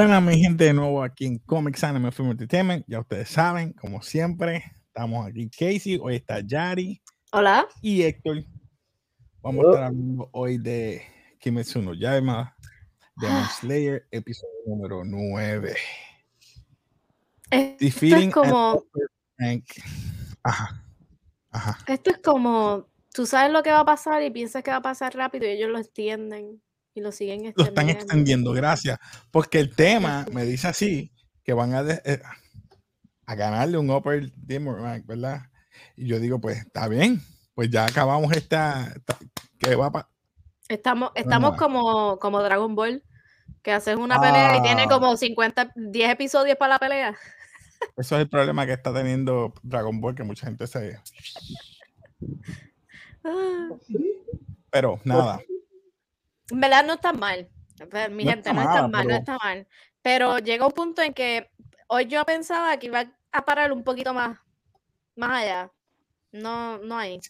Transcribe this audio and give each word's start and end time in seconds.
Buenas, 0.00 0.22
mi 0.22 0.38
gente, 0.40 0.64
de 0.64 0.72
nuevo 0.72 1.02
aquí 1.02 1.26
en 1.26 1.38
Comics 1.40 1.84
Anime 1.84 2.10
Film 2.10 2.30
Entertainment. 2.30 2.86
Ya 2.88 3.00
ustedes 3.00 3.28
saben, 3.28 3.74
como 3.74 4.00
siempre, 4.00 4.64
estamos 4.86 5.26
aquí 5.26 5.50
Casey, 5.50 5.98
hoy 6.00 6.16
está 6.16 6.40
Yari. 6.40 7.02
Hola. 7.32 7.68
Y 7.82 8.00
Héctor. 8.00 8.42
Vamos 9.42 9.62
a 9.62 9.68
estar 9.68 9.84
hablando 9.84 10.30
hoy 10.32 10.56
de 10.56 11.02
Kimetsu 11.38 11.82
no 11.82 11.92
Yaiba, 11.92 12.56
Demon 13.14 13.44
Slayer, 13.44 14.06
episodio 14.10 14.54
número 14.64 15.04
9. 15.04 15.76
Esto 17.50 18.06
es 18.06 18.32
como... 18.32 18.82
Ajá. 20.42 20.82
Ajá. 21.50 21.78
Esto 21.86 22.10
es 22.10 22.18
como, 22.24 22.86
tú 23.12 23.26
sabes 23.26 23.52
lo 23.52 23.62
que 23.62 23.70
va 23.70 23.80
a 23.80 23.84
pasar 23.84 24.22
y 24.22 24.30
piensas 24.30 24.62
que 24.62 24.70
va 24.70 24.78
a 24.78 24.82
pasar 24.82 25.14
rápido 25.14 25.44
y 25.44 25.50
ellos 25.50 25.68
lo 25.68 25.76
entienden 25.76 26.62
y 26.94 27.00
lo 27.00 27.12
siguen 27.12 27.46
extendiendo. 27.46 27.62
Lo 27.62 27.68
están 27.68 27.88
extendiendo, 27.88 28.52
gracias. 28.52 28.98
Porque 29.30 29.58
el 29.60 29.74
tema 29.74 30.26
me 30.32 30.44
dice 30.44 30.68
así, 30.68 31.12
que 31.44 31.52
van 31.52 31.74
a, 31.74 31.82
eh, 31.82 32.22
a 33.26 33.34
ganarle 33.34 33.78
un 33.78 33.90
Upper 33.90 34.30
Rank, 34.48 35.06
¿verdad? 35.06 35.42
Y 35.96 36.06
yo 36.06 36.18
digo, 36.18 36.40
pues 36.40 36.58
está 36.58 36.88
bien, 36.88 37.22
pues 37.54 37.70
ya 37.70 37.86
acabamos 37.86 38.32
esta, 38.32 38.94
¿qué 39.58 39.74
va 39.76 39.86
a 39.86 40.08
Estamos, 40.68 41.10
estamos 41.16 41.56
como, 41.56 42.18
como 42.20 42.40
Dragon 42.42 42.76
Ball, 42.76 43.02
que 43.62 43.72
haces 43.72 43.96
una 43.96 44.20
pelea 44.20 44.56
y 44.56 44.62
tiene 44.62 44.82
ah. 44.82 44.88
como 44.88 45.16
50, 45.16 45.72
10 45.74 46.10
episodios 46.10 46.56
para 46.56 46.74
la 46.74 46.78
pelea. 46.78 47.16
Eso 47.96 48.16
es 48.16 48.22
el 48.22 48.28
problema 48.28 48.66
que 48.66 48.72
está 48.72 48.94
teniendo 48.94 49.52
Dragon 49.62 50.00
Ball, 50.00 50.14
que 50.14 50.22
mucha 50.22 50.46
gente 50.46 50.66
se... 50.66 51.00
Ah. 53.24 53.70
Pero 54.70 55.00
nada, 55.04 55.40
en 56.50 56.60
verdad 56.60 56.84
no 56.84 56.94
está 56.94 57.12
mal. 57.12 57.48
Mi 58.10 58.24
gente, 58.24 58.52
no 58.52 58.60
está 58.60 58.88
mal, 58.88 59.08
no 59.08 59.14
está 59.14 59.38
mal. 59.42 59.66
Pero 60.02 60.38
llega 60.38 60.66
un 60.66 60.72
punto 60.72 61.02
en 61.02 61.14
que 61.14 61.50
hoy 61.88 62.06
yo 62.06 62.24
pensaba 62.24 62.76
que 62.78 62.86
iba 62.86 63.04
a 63.32 63.44
parar 63.44 63.72
un 63.72 63.82
poquito 63.82 64.12
más, 64.12 64.38
más 65.16 65.42
allá. 65.42 65.70
No, 66.32 66.78
no 66.78 66.96
hay. 66.98 67.20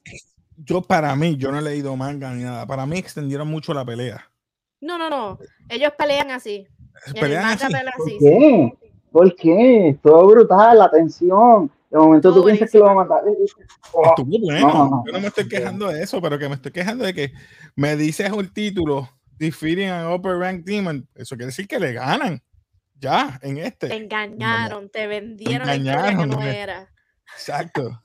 Yo, 0.57 0.83
para 0.83 1.15
mí, 1.17 1.37
yo 1.37 1.51
no 1.51 1.59
he 1.59 1.63
leído 1.63 1.97
manga 1.97 2.31
ni 2.33 2.45
nada. 2.45 2.67
Para 2.67 2.85
mí 2.87 2.99
extendieron 2.99 3.49
mucho 3.49 3.73
la 3.73 3.85
pelea. 3.85 4.31
No, 4.81 4.99
no, 4.99 5.09
no. 5.09 5.39
Ellos 5.69 5.93
pelean 5.97 6.31
así. 6.31 6.67
¿Pelean 7.19 7.45
así? 7.45 7.67
¿Por 7.67 8.19
qué? 8.19 8.79
¿Por 9.11 9.37
qué? 9.37 9.99
Todo 10.03 10.27
brutal, 10.27 10.79
la 10.79 10.91
tensión. 10.91 11.71
De 11.91 11.99
momento 11.99 12.33
tú 12.33 12.45
piensas 12.45 12.71
que 12.71 12.79
lo 12.79 12.85
va 12.85 12.93
a 12.93 12.95
matar. 12.95 13.23
Oh, 13.93 14.15
bueno. 14.25 15.03
Yo 15.05 15.13
no 15.13 15.21
me 15.21 15.27
estoy 15.27 15.49
quejando 15.49 15.89
de 15.89 16.03
eso, 16.03 16.23
pero 16.23 16.39
que 16.39 16.49
me 16.49 16.55
estoy 16.55 16.71
quejando 16.71 17.05
de 17.05 17.13
que 17.13 17.33
me 17.75 17.97
dices 17.97 18.31
un 18.31 18.49
título, 18.53 19.09
defeating 19.39 19.89
an 19.89 20.13
upper 20.13 20.39
rank 20.39 20.65
demon. 20.65 21.09
Eso 21.17 21.35
quiere 21.35 21.47
decir 21.47 21.67
que 21.67 21.81
le 21.81 21.93
ganan. 21.93 22.41
Ya, 22.95 23.41
en 23.43 23.59
este. 23.59 23.89
Te 23.89 23.97
engañaron, 23.97 24.89
te 24.89 25.07
vendieron 25.09 25.67
te 25.67 25.75
engañaron, 25.75 26.21
que 26.21 26.27
no 26.37 26.43
era. 26.43 26.93
Exacto. 27.33 28.05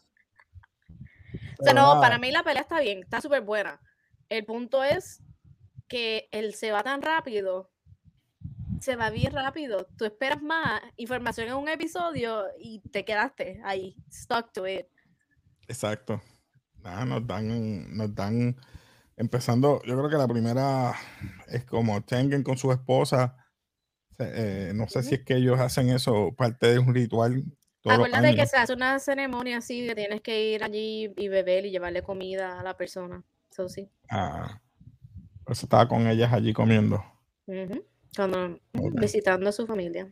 o 1.60 1.64
sea, 1.64 1.74
no, 1.74 2.00
para 2.02 2.18
mí 2.18 2.32
la 2.32 2.44
pelea 2.44 2.64
está 2.64 2.80
bien, 2.80 3.00
está 3.04 3.22
súper 3.22 3.42
buena. 3.42 3.80
El 4.30 4.46
punto 4.46 4.84
es 4.84 5.22
que 5.88 6.28
él 6.32 6.56
se 6.56 6.72
va 6.72 6.82
tan 6.82 7.04
rápido 7.04 7.70
se 8.86 8.96
va 8.96 9.10
bien 9.10 9.34
rápido. 9.34 9.88
Tú 9.98 10.06
esperas 10.06 10.42
más 10.44 10.80
información 10.96 11.48
en 11.48 11.56
un 11.56 11.68
episodio 11.68 12.46
y 12.60 12.80
te 12.92 13.04
quedaste 13.04 13.60
ahí, 13.64 13.98
stuck 14.12 14.54
to 14.54 14.68
it. 14.68 14.86
Exacto. 15.68 16.22
Nada, 16.84 17.04
nos 17.04 17.26
dan, 17.26 17.98
nos 17.98 18.14
dan, 18.14 18.56
empezando, 19.18 19.82
yo 19.86 19.98
creo 19.98 20.10
que 20.10 20.18
la 20.18 20.28
primera 20.28 20.94
es 21.48 21.66
como 21.66 22.00
Tengen 22.04 22.44
con 22.44 22.58
su 22.58 22.72
esposa. 22.72 23.36
Eh, 24.20 24.72
no 24.76 24.88
sé 24.88 25.02
si 25.02 25.16
es 25.16 25.24
que 25.24 25.36
ellos 25.36 25.60
hacen 25.60 25.90
eso 25.90 26.34
parte 26.38 26.68
de 26.68 26.78
un 26.78 26.94
ritual. 26.94 27.44
Acuérdate 27.84 28.36
que 28.36 28.46
se 28.46 28.58
hace 28.58 28.74
una 28.74 29.00
ceremonia 29.00 29.58
así, 29.58 29.88
que 29.88 29.96
tienes 29.96 30.22
que 30.22 30.52
ir 30.52 30.64
allí 30.64 31.12
y 31.18 31.28
beber 31.28 31.66
y 31.66 31.72
llevarle 31.72 32.04
comida 32.04 32.60
a 32.60 32.64
la 32.64 32.78
persona. 32.78 33.24
Eso 33.50 33.68
sí. 33.68 33.90
Ah, 34.12 34.62
eso 35.48 35.66
estaba 35.66 35.88
con 35.88 36.08
ellas 36.08 36.32
allí 36.32 36.54
comiendo. 36.54 37.04
Cuando 38.16 38.60
visitando 38.94 39.50
a 39.50 39.52
su 39.52 39.68
familia. 39.68 40.12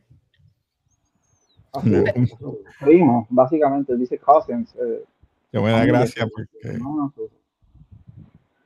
Primo, 2.80 3.26
básicamente, 3.30 3.96
dice 3.98 4.20
cousins. 4.20 4.76
Eh, 4.76 5.04
yo 5.52 5.62
me 5.62 5.72
da 5.72 5.86
gracia 5.86 6.28
porque 6.28 6.78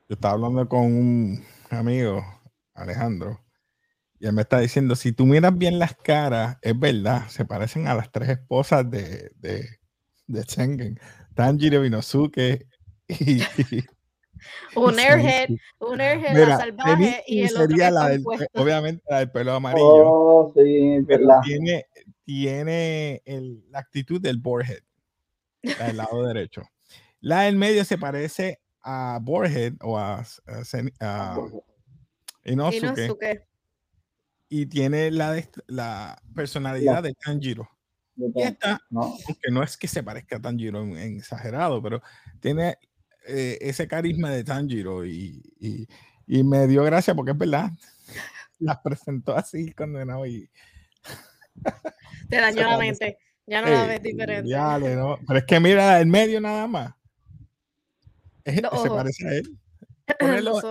yo 0.09 0.13
estaba 0.13 0.35
hablando 0.35 0.67
con 0.67 0.85
un 0.85 1.43
amigo, 1.69 2.23
Alejandro, 2.73 3.41
y 4.19 4.25
él 4.25 4.33
me 4.33 4.41
está 4.41 4.59
diciendo, 4.59 4.95
si 4.95 5.11
tú 5.11 5.25
miras 5.25 5.57
bien 5.57 5.79
las 5.79 5.95
caras, 5.95 6.57
es 6.61 6.77
verdad, 6.79 7.27
se 7.27 7.45
parecen 7.45 7.87
a 7.87 7.93
las 7.93 8.11
tres 8.11 8.29
esposas 8.29 8.89
de, 8.89 9.31
de, 9.35 9.67
de 10.27 10.43
Tengen, 10.43 10.99
Tanjiro 11.35 11.85
Inosuke 11.85 12.67
y, 13.07 13.41
un 14.75 14.99
airhead, 14.99 15.49
un 15.79 16.01
airhead 16.01 16.57
salvaje 16.57 17.23
y 17.27 17.41
el 17.41 17.49
sería 17.49 17.91
la 17.91 18.09
del, 18.09 18.23
obviamente 18.53 19.03
la 19.09 19.19
del 19.19 19.31
pelo 19.31 19.53
amarillo. 19.53 19.85
Oh, 19.87 20.53
sí, 20.55 20.99
pero 21.07 21.39
tiene, 21.43 21.85
tiene 22.23 23.21
el, 23.25 23.63
la 23.69 23.79
actitud 23.79 24.21
del 24.21 24.37
boarhead, 24.37 24.83
del 25.61 25.97
lado 25.97 26.25
derecho. 26.25 26.63
La 27.19 27.43
del 27.43 27.55
medio 27.55 27.83
se 27.85 27.97
parece 27.97 28.59
a 28.81 29.19
boarhead 29.21 29.73
o 29.81 29.97
a, 29.97 30.23
a, 30.99 31.37
Inosuke, 32.43 33.47
y 34.49 34.65
tiene 34.67 35.11
la, 35.11 35.43
la 35.67 36.21
personalidad 36.33 37.03
de 37.03 37.13
Tanjiro. 37.13 37.69
Y 38.15 38.41
esta, 38.41 38.81
no. 38.89 39.15
aunque 39.27 39.51
no 39.51 39.61
es 39.61 39.77
que 39.77 39.87
se 39.87 40.01
parezca 40.01 40.37
a 40.37 40.41
Tanjiro 40.41 40.81
en, 40.81 40.97
en 40.97 41.17
exagerado, 41.17 41.81
pero 41.81 42.01
tiene 42.39 42.77
eh, 43.27 43.57
ese 43.61 43.87
carisma 43.87 44.31
de 44.31 44.43
Tanjiro 44.43 45.05
y, 45.05 45.41
y, 46.27 46.43
me 46.43 46.67
dio 46.67 46.83
gracia 46.83 47.13
porque 47.13 47.31
es 47.31 47.37
verdad. 47.37 47.71
Las 48.59 48.79
presentó 48.79 49.35
así 49.35 49.73
condenado 49.73 50.25
y. 50.25 50.49
Te 52.29 52.37
dañó 52.37 52.61
la 52.69 52.77
mente. 52.77 53.17
Ya 53.45 53.61
no 53.61 53.69
la 53.69 53.85
ves 53.85 54.01
diferente. 54.01 54.49
no. 54.95 55.19
Pero 55.25 55.39
es 55.39 55.45
que 55.45 55.59
mira 55.59 55.99
el 55.99 56.07
medio 56.07 56.41
nada 56.41 56.67
más. 56.67 56.93
se 58.45 58.61
parece 58.61 59.27
a 59.27 59.31
él. 59.33 59.57
los, 60.43 60.63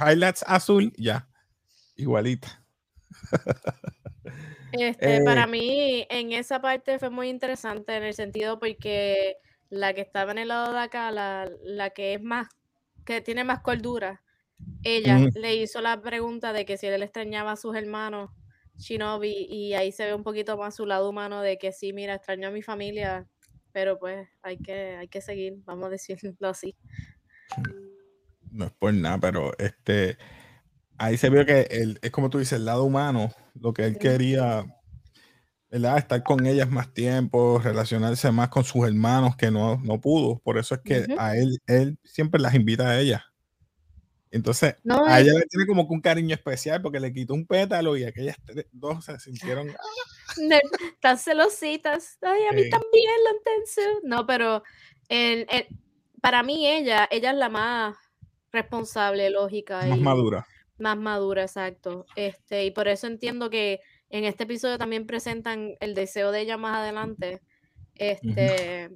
highlights 0.00 0.44
azul, 0.46 0.92
ya. 0.96 1.28
Igualita. 1.96 2.64
Este, 4.72 5.22
para 5.22 5.44
eh, 5.44 5.46
mí, 5.46 6.06
en 6.10 6.32
esa 6.32 6.60
parte 6.60 6.98
fue 6.98 7.10
muy 7.10 7.28
interesante 7.28 7.96
en 7.96 8.02
el 8.02 8.14
sentido 8.14 8.58
porque 8.58 9.36
la 9.70 9.94
que 9.94 10.00
estaba 10.00 10.32
en 10.32 10.38
el 10.38 10.48
lado 10.48 10.72
de 10.72 10.80
acá, 10.80 11.10
la, 11.10 11.50
la 11.62 11.90
que 11.90 12.14
es 12.14 12.22
más, 12.22 12.48
que 13.04 13.20
tiene 13.20 13.44
más 13.44 13.60
cordura, 13.60 14.22
ella 14.82 15.18
le 15.34 15.56
hizo 15.56 15.80
la 15.80 16.00
pregunta 16.00 16.52
de 16.52 16.64
que 16.64 16.76
si 16.76 16.86
él 16.86 17.02
extrañaba 17.02 17.52
a 17.52 17.56
sus 17.56 17.74
hermanos 17.76 18.30
Shinobi 18.76 19.46
y 19.48 19.74
ahí 19.74 19.92
se 19.92 20.04
ve 20.04 20.14
un 20.14 20.22
poquito 20.22 20.56
más 20.56 20.74
su 20.74 20.86
lado 20.86 21.08
humano 21.08 21.40
de 21.40 21.58
que 21.58 21.72
sí, 21.72 21.92
mira, 21.92 22.14
extraño 22.14 22.48
a 22.48 22.50
mi 22.50 22.62
familia, 22.62 23.26
pero 23.72 23.98
pues 23.98 24.28
hay 24.42 24.58
que, 24.58 24.96
hay 24.96 25.08
que 25.08 25.20
seguir, 25.20 25.54
vamos 25.64 25.86
a 25.86 25.90
decirlo 25.90 26.48
así. 26.48 26.76
No 28.50 28.66
es 28.66 28.72
por 28.72 28.94
nada, 28.94 29.18
pero 29.18 29.52
este 29.58 30.16
ahí 30.98 31.16
se 31.16 31.30
vio 31.30 31.44
que 31.44 31.62
él, 31.70 31.98
es 32.02 32.10
como 32.10 32.30
tú 32.30 32.38
dices, 32.38 32.58
el 32.58 32.64
lado 32.64 32.84
humano, 32.84 33.30
lo 33.54 33.72
que 33.72 33.84
él 33.84 33.98
quería 33.98 34.64
Estar 35.74 36.22
con 36.22 36.46
ellas 36.46 36.70
más 36.70 36.94
tiempo, 36.94 37.58
relacionarse 37.58 38.30
más 38.30 38.48
con 38.48 38.62
sus 38.62 38.86
hermanos 38.86 39.34
que 39.34 39.50
no, 39.50 39.76
no 39.78 40.00
pudo. 40.00 40.38
Por 40.38 40.56
eso 40.56 40.76
es 40.76 40.80
que 40.82 41.06
a 41.18 41.36
él, 41.36 41.58
él 41.66 41.98
siempre 42.04 42.40
las 42.40 42.54
invita 42.54 42.88
a 42.88 43.00
ellas. 43.00 43.22
Entonces, 44.30 44.76
a 44.88 45.20
ella 45.20 45.32
le 45.32 45.46
tiene 45.46 45.66
como 45.66 45.88
que 45.88 45.94
un 45.94 46.00
cariño 46.00 46.32
especial 46.34 46.80
porque 46.80 47.00
le 47.00 47.12
quitó 47.12 47.34
un 47.34 47.46
pétalo 47.46 47.96
y 47.96 48.04
aquellas 48.04 48.36
dos 48.70 49.04
se 49.04 49.18
sintieron 49.18 49.68
tan 51.00 51.18
celositas. 51.18 52.18
Ay, 52.22 52.42
a 52.50 52.52
mí 52.52 52.68
también 52.70 53.10
la 53.24 53.30
intenso. 53.36 54.00
No, 54.04 54.26
pero 54.26 54.62
el, 55.08 55.46
para 56.20 56.42
mí 56.44 56.68
ella, 56.68 57.08
ella 57.10 57.32
es 57.32 57.36
la 57.36 57.48
más 57.48 57.96
responsable, 58.52 59.28
lógica. 59.30 59.84
Más 59.86 59.98
madura. 59.98 60.46
Más 60.78 60.96
madura, 60.96 61.42
exacto. 61.42 62.06
Este, 62.14 62.64
y 62.64 62.70
por 62.70 62.86
eso 62.86 63.08
entiendo 63.08 63.50
que 63.50 63.80
en 64.10 64.24
este 64.24 64.44
episodio 64.44 64.78
también 64.78 65.06
presentan 65.06 65.74
el 65.80 65.94
deseo 65.94 66.32
de 66.32 66.40
ella 66.40 66.56
más 66.56 66.78
adelante. 66.78 67.40
Este, 67.94 68.90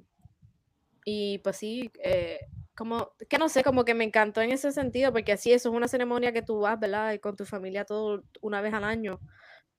y 1.05 1.39
pues 1.39 1.57
sí, 1.57 1.91
eh, 2.03 2.39
como, 2.75 3.11
que 3.27 3.37
no 3.37 3.49
sé, 3.49 3.63
como 3.63 3.83
que 3.83 3.93
me 3.93 4.03
encantó 4.03 4.41
en 4.41 4.51
ese 4.51 4.71
sentido, 4.71 5.11
porque 5.11 5.33
así 5.33 5.51
eso 5.51 5.69
es 5.69 5.75
una 5.75 5.87
ceremonia 5.87 6.31
que 6.31 6.41
tú 6.41 6.59
vas, 6.59 6.79
¿verdad? 6.79 7.13
Y 7.13 7.19
con 7.19 7.35
tu 7.35 7.45
familia 7.45 7.85
todo 7.85 8.23
una 8.41 8.61
vez 8.61 8.73
al 8.73 8.83
año. 8.83 9.19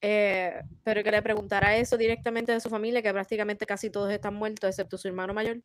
Eh, 0.03 0.63
pero 0.83 1.03
que 1.03 1.11
le 1.11 1.23
preguntara 1.23 1.77
eso 1.77 1.97
directamente 1.97 2.53
de 2.53 2.61
su 2.61 2.71
familia, 2.71 3.03
que 3.03 3.13
prácticamente 3.13 3.67
casi 3.67 3.91
todos 3.91 4.11
están 4.11 4.35
muertos, 4.35 4.69
excepto 4.69 4.97
su 4.97 5.09
hermano 5.09 5.35
mayor. 5.35 5.63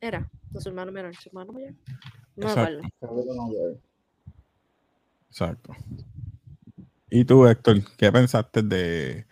Era, 0.00 0.28
su 0.58 0.68
hermano 0.68 0.92
menor, 0.92 1.14
su 1.14 1.28
hermano 1.28 1.52
mayor. 1.52 1.74
No 2.34 2.48
Exacto. 2.48 2.88
Exacto. 5.28 5.72
¿Y 7.10 7.24
tú, 7.24 7.46
Héctor, 7.46 7.76
qué 7.96 8.10
pensaste 8.10 8.62
de 8.62 9.26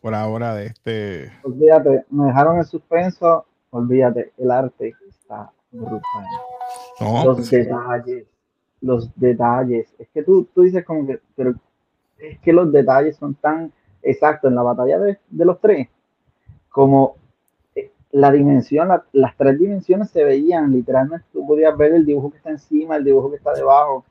por 0.00 0.14
ahora 0.14 0.54
de 0.54 0.66
este? 0.66 1.32
Olvídate, 1.42 2.04
me 2.10 2.26
dejaron 2.26 2.56
en 2.56 2.64
suspenso, 2.64 3.44
olvídate, 3.70 4.32
el 4.38 4.50
arte 4.50 4.94
está 5.08 5.52
brutal. 5.70 6.00
No, 7.00 7.24
los 7.26 7.36
pues, 7.36 7.50
detalles, 7.50 8.26
los 8.80 9.10
detalles. 9.16 9.94
Es 9.98 10.08
que 10.08 10.22
tú, 10.22 10.48
tú 10.54 10.62
dices 10.62 10.84
como 10.84 11.06
que, 11.06 11.20
pero 11.36 11.54
es 12.18 12.38
que 12.40 12.52
los 12.52 12.72
detalles 12.72 13.16
son 13.16 13.34
tan 13.34 13.72
exactos 14.02 14.48
en 14.48 14.54
la 14.56 14.62
batalla 14.62 14.98
de, 14.98 15.18
de 15.28 15.44
los 15.44 15.60
tres, 15.60 15.88
como 16.70 17.16
eh, 17.74 17.92
la 18.12 18.32
dimensión, 18.32 18.88
la- 18.88 19.04
las 19.12 19.36
tres 19.36 19.58
dimensiones 19.58 20.10
se 20.10 20.24
veían, 20.24 20.72
literalmente 20.72 21.26
tú 21.32 21.46
podías 21.46 21.76
ver 21.76 21.92
el 21.92 22.06
dibujo 22.06 22.30
que 22.30 22.38
está 22.38 22.50
encima, 22.50 22.96
el 22.96 23.04
dibujo 23.04 23.30
que 23.30 23.36
está 23.36 23.52
debajo. 23.52 24.04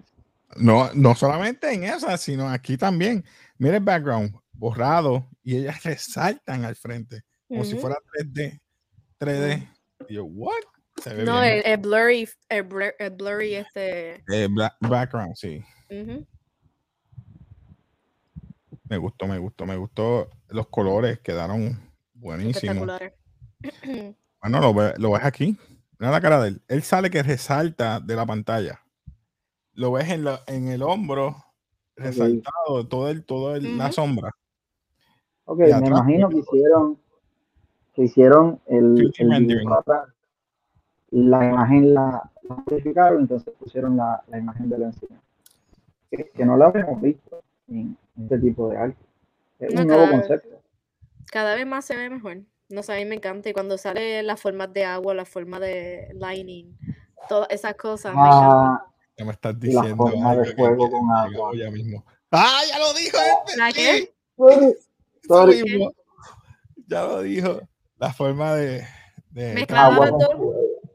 No, 0.56 0.90
no 0.94 1.14
solamente 1.16 1.72
en 1.74 1.84
esa, 1.84 2.18
sino 2.18 2.50
aquí 2.50 2.78
también. 2.78 3.26
Mira 3.58 3.78
el 3.78 3.84
background, 3.84 4.34
borrado, 4.54 5.28
y 5.44 5.58
ellas 5.58 5.84
resaltan 5.84 6.66
al 6.66 6.76
frente, 6.76 7.24
como 7.48 7.64
si 7.66 7.76
fuera 7.78 7.96
3D. 8.20 8.60
3D. 9.20 9.68
Y 10.10 10.14
yo, 10.16 10.26
¿what? 10.26 10.54
No, 11.26 11.44
el, 11.44 11.62
el 11.66 11.78
blurry, 11.78 12.28
el, 12.50 12.68
blur- 12.68 12.96
el 12.98 13.10
blurry 13.12 13.56
este. 13.56 14.16
Eh, 14.32 14.48
bla- 14.50 14.76
background, 14.80 15.36
sí. 15.36 15.64
Me 18.90 18.98
gustó, 18.98 19.28
me 19.28 19.38
gustó, 19.38 19.66
me 19.66 19.76
gustó. 19.76 20.30
Los 20.50 20.68
colores 20.70 21.20
quedaron 21.20 21.80
buenísimos. 22.14 22.90
Bueno, 24.40 24.62
lo, 24.62 24.94
lo 24.98 25.12
ves 25.12 25.24
aquí. 25.26 25.58
Mira 25.98 26.12
la 26.12 26.22
cara 26.22 26.40
de 26.40 26.50
él. 26.50 26.62
Él 26.68 26.84
sale 26.84 27.10
que 27.10 27.24
resalta 27.24 28.00
de 28.00 28.16
la 28.16 28.24
pantalla. 28.26 28.80
Lo 29.78 29.92
ves 29.92 30.10
en, 30.10 30.24
la- 30.24 30.42
en 30.48 30.70
el 30.70 30.82
hombro, 30.82 31.36
resaltado, 31.96 32.88
todo 32.88 33.10
el, 33.10 33.24
todo 33.24 33.56
el- 33.56 33.78
la 33.78 33.92
sombra. 33.92 34.32
Ok, 35.46 35.60
me 35.60 35.88
imagino 35.88 36.30
que 36.30 36.38
hicieron, 36.40 37.00
que 37.94 38.02
hicieron 38.04 38.60
el, 38.66 39.14
3D 39.14 39.52
el. 39.52 39.66
La 41.12 41.46
imagen 41.48 41.94
la, 41.94 42.30
la 42.42 42.56
modificaron, 42.66 43.22
entonces 43.22 43.54
pusieron 43.60 43.96
la, 43.96 44.24
la 44.28 44.40
imagen 44.40 44.68
de 44.68 44.78
la 44.80 44.86
encima. 44.88 45.22
Que, 46.10 46.32
que 46.32 46.44
no 46.46 46.58
la 46.58 46.66
habíamos 46.66 47.00
visto 47.00 47.44
en 47.68 47.96
este 48.20 48.40
tipo 48.40 48.70
de 48.70 48.78
arte. 48.78 49.06
Es 49.60 49.74
No, 49.76 49.82
un 49.82 49.88
nuevo 49.88 50.10
concepto. 50.10 50.60
Cada 51.32 51.54
vez 51.54 51.68
más 51.68 51.86
se 51.86 51.96
ve 51.96 52.10
mejor. 52.10 52.40
No 52.70 52.82
sé, 52.82 52.94
a 52.94 52.96
mí 52.96 53.06
me 53.06 53.16
encanta. 53.16 53.48
Y 53.48 53.54
cuando 53.54 53.78
sale 53.78 54.24
las 54.24 54.42
formas 54.42 54.74
de 54.74 54.86
agua, 54.86 55.14
la 55.14 55.26
forma 55.26 55.60
de 55.60 56.10
lining, 56.16 56.76
todas 57.30 57.48
esas 57.52 57.76
cosas. 57.76 58.16
me 58.16 58.22
encantan. 58.28 58.80
Ya 59.18 59.26
me 59.26 59.32
estás 59.32 59.56
Y 59.62 59.72
la 59.72 59.82
diciendo. 59.82 60.08
forma 60.08 60.36
de 60.36 60.56
quiero 60.56 60.78
con 60.78 61.12
agua. 61.12 61.52
Ya 61.56 61.72
mismo. 61.72 62.06
¡Ah, 62.32 62.62
ya 62.70 62.78
lo 62.80 62.94
dijo! 62.94 63.18
este! 63.46 63.58
¿La 63.58 63.72
qué? 63.74 64.14
sorry, 64.38 64.76
sorry. 65.28 65.90
Ya 66.88 67.04
lo 67.04 67.22
dijo. 67.22 67.62
La 67.98 68.14
forma 68.14 68.54
de, 68.56 68.86
de 69.32 69.66
Agua. 69.70 70.12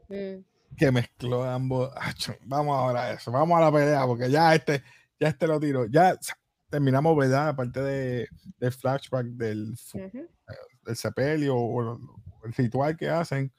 Mm. 0.09 0.43
que 0.77 0.91
mezcló 0.91 1.43
ambos. 1.43 1.91
Vamos 2.45 2.77
ahora 2.77 3.03
a 3.05 3.11
eso, 3.13 3.31
vamos 3.31 3.57
a 3.57 3.61
la 3.61 3.71
pelea, 3.71 4.05
porque 4.05 4.29
ya 4.31 4.55
este, 4.55 4.81
ya 5.19 5.27
este 5.27 5.47
lo 5.47 5.59
tiro. 5.59 5.85
Ya 5.87 6.17
terminamos, 6.69 7.15
¿verdad? 7.17 7.49
Aparte 7.49 7.81
de, 7.81 8.27
del 8.57 8.71
flashback 8.71 9.25
del, 9.25 9.75
fu- 9.77 9.99
Ujú. 9.99 10.25
del 10.85 10.95
sepelio 10.95 11.55
o 11.57 11.81
el, 11.93 11.97
el 12.45 12.53
ritual 12.53 12.95
que 12.95 13.09
hacen. 13.09 13.51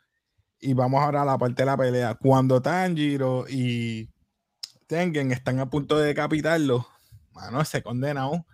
Y 0.58 0.72
vamos 0.72 1.02
ahora 1.02 1.22
a 1.22 1.26
la 1.26 1.36
parte 1.36 1.62
de 1.62 1.66
la 1.66 1.76
pelea. 1.76 2.14
Cuando 2.14 2.62
Tanjiro 2.62 3.44
y 3.48 4.08
Tengen 4.86 5.32
están 5.32 5.58
a 5.60 5.70
punto 5.70 5.98
de 5.98 6.08
decapitarlo, 6.08 6.86
mano, 7.32 7.64
se 7.64 7.82
condena 7.82 8.22
aún. 8.22 8.44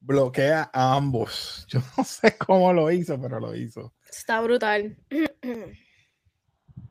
Bloquea 0.00 0.70
a 0.72 0.96
ambos. 0.96 1.66
Yo 1.70 1.80
no 1.96 2.04
sé 2.04 2.36
cómo 2.36 2.72
lo 2.72 2.90
hizo, 2.90 3.20
pero 3.20 3.40
lo 3.40 3.54
hizo. 3.54 3.94
Está 4.08 4.40
brutal. 4.40 4.96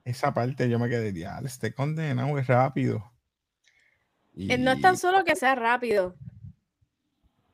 Esa 0.04 0.34
parte 0.34 0.70
yo 0.70 0.80
me 0.80 0.90
quedé, 0.90 1.14
ya, 1.14 1.40
este 1.46 1.74
condenado 1.74 2.38
es 2.38 2.46
rápido. 2.46 3.14
Eh, 4.36 4.58
No 4.58 4.74
es 4.74 4.82
tan 4.82 4.98
solo 4.98 5.24
que 5.24 5.36
sea 5.38 5.56
rápido. 5.56 6.18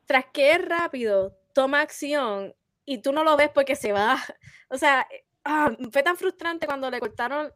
Tras 0.08 0.26
que 0.34 0.54
es 0.54 0.68
rápido, 0.68 1.38
toma 1.54 1.82
acción 1.82 2.56
y 2.86 3.04
tú 3.04 3.12
no 3.12 3.24
lo 3.24 3.38
ves 3.38 3.50
porque 3.54 3.76
se 3.76 3.92
va. 3.92 4.18
O 4.72 4.78
sea, 4.78 5.08
ah, 5.46 5.72
fue 5.92 6.04
tan 6.04 6.16
frustrante 6.16 6.68
cuando 6.68 6.92
le 6.92 7.00
cortaron. 7.00 7.52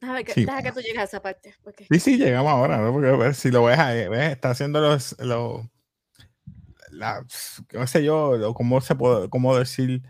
Deja 0.00 0.22
que, 0.22 0.32
Sí. 0.32 0.44
deja 0.44 0.62
que 0.62 0.72
tú 0.72 0.80
llegues 0.80 0.98
a 0.98 1.02
esa 1.04 1.20
parte. 1.22 1.54
porque- 1.64 1.86
Sí, 1.90 1.98
sí, 1.98 2.16
llegamos 2.18 2.52
ahora, 2.52 2.78
¿no? 2.78 2.92
Porque 2.92 3.08
a 3.08 3.16
ver, 3.16 3.34
si 3.34 3.50
lo 3.50 3.64
ves 3.64 3.78
ahí, 3.78 4.08
ves, 4.08 4.30
está 4.32 4.50
haciendo 4.50 4.80
los, 4.80 5.16
los 5.20 5.62
la, 6.90 7.24
qué 7.68 7.86
sé 7.86 8.02
yo, 8.04 8.36
lo- 8.36 8.54
cómo 8.54 8.80
se 8.80 8.94
puede, 8.94 9.28
cómo 9.28 9.56
decir, 9.56 10.02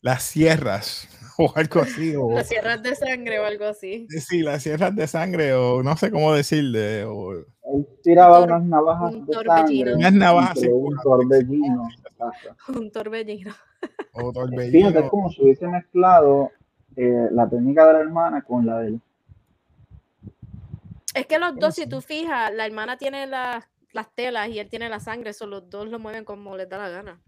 las 0.00 0.22
sierras 0.22 1.08
o 1.38 1.52
algo 1.56 1.80
así, 1.80 2.14
o 2.16 2.32
Las 2.32 2.48
sierras 2.48 2.82
de 2.82 2.94
sangre 2.94 3.38
o 3.40 3.44
algo 3.46 3.64
así. 3.66 4.06
sí, 4.10 4.40
las 4.42 4.62
sierras 4.62 4.94
de 4.94 5.06
sangre, 5.06 5.54
o 5.54 5.82
no 5.82 5.96
sé 5.96 6.10
cómo 6.10 6.32
decirle, 6.34 7.04
o 7.04 7.32
Él 7.34 7.46
tiraba 8.02 8.40
unas 8.42 8.62
navajas 8.62 9.14
un 9.14 9.26
de 9.26 9.32
torbellino. 9.32 9.66
sangre. 9.86 9.94
unas 9.94 10.12
navajas 10.14 10.58
un 10.72 10.96
torbellino. 11.02 11.88
Un 12.68 12.90
torbellino. 12.92 13.52
o 14.12 14.32
Fíjate, 14.32 14.32
es 14.32 14.34
torbellino. 14.34 15.08
como 15.08 15.30
si 15.30 15.42
hubiese 15.42 15.66
mezclado 15.66 16.50
eh, 16.96 17.28
la 17.32 17.48
técnica 17.48 17.86
de 17.86 17.92
la 17.94 18.00
hermana 18.00 18.42
con 18.42 18.66
la 18.66 18.80
de 18.80 18.88
él. 18.88 19.00
Es 21.14 21.26
que 21.26 21.38
los 21.38 21.56
dos, 21.56 21.74
si 21.74 21.88
tú 21.88 22.00
fijas, 22.00 22.52
la 22.54 22.66
hermana 22.66 22.96
tiene 22.96 23.26
las, 23.26 23.64
las 23.92 24.14
telas 24.14 24.48
y 24.48 24.58
él 24.58 24.68
tiene 24.68 24.88
la 24.88 25.00
sangre, 25.00 25.30
eso 25.30 25.46
los 25.46 25.68
dos 25.68 25.88
lo 25.88 25.98
mueven 25.98 26.24
como 26.24 26.56
les 26.56 26.68
da 26.68 26.78
la 26.78 26.88
gana. 26.88 27.20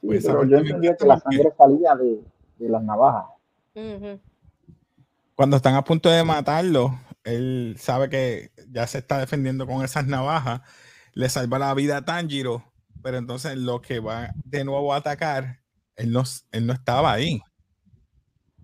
Sí, 0.00 0.06
Pues 0.06 0.26
pero 0.26 0.44
yo 0.44 0.58
entendía 0.58 0.96
que 0.96 1.06
la 1.06 1.18
sangre 1.18 1.52
salía 1.56 1.94
de, 1.94 2.20
de 2.58 2.68
las 2.68 2.82
navajas. 2.82 3.26
Cuando 5.34 5.56
están 5.56 5.74
a 5.74 5.84
punto 5.84 6.10
de 6.10 6.22
matarlo, 6.22 6.98
él 7.24 7.76
sabe 7.78 8.10
que 8.10 8.50
ya 8.68 8.86
se 8.86 8.98
está 8.98 9.18
defendiendo 9.18 9.66
con 9.66 9.82
esas 9.84 10.06
navajas, 10.06 10.60
le 11.14 11.28
salva 11.28 11.58
la 11.58 11.72
vida 11.74 11.98
a 11.98 12.04
Tanjiro, 12.04 12.64
pero 13.02 13.16
entonces 13.16 13.56
lo 13.56 13.80
que 13.80 14.00
va 14.00 14.30
de 14.44 14.64
nuevo 14.64 14.92
a 14.92 14.98
atacar, 14.98 15.60
él 15.96 16.12
no, 16.12 16.24
él 16.52 16.66
no 16.66 16.72
estaba 16.72 17.12
ahí. 17.12 17.40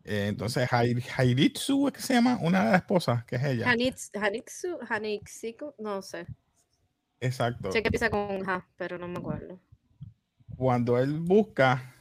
Eh, 0.08 0.28
entonces, 0.28 0.68
Hai- 0.72 1.02
Hairitsu, 1.16 1.88
¿es 1.88 1.94
que 1.94 2.00
se 2.00 2.14
llama? 2.14 2.38
Una 2.40 2.64
de 2.64 2.70
las 2.70 2.80
esposas, 2.82 3.24
que 3.24 3.34
es 3.36 3.42
ella. 3.42 3.68
Hanits, 3.68 4.12
Hanitsu, 4.14 4.78
Hanixiku, 4.88 5.74
no 5.78 6.00
sé. 6.00 6.26
Exacto. 7.18 7.72
Sé 7.72 7.82
que 7.82 7.88
empieza 7.88 8.08
con 8.08 8.44
ja, 8.44 8.64
pero 8.76 8.98
no 8.98 9.08
me 9.08 9.18
acuerdo. 9.18 9.58
Cuando 10.56 10.96
él 10.98 11.18
busca, 11.18 11.92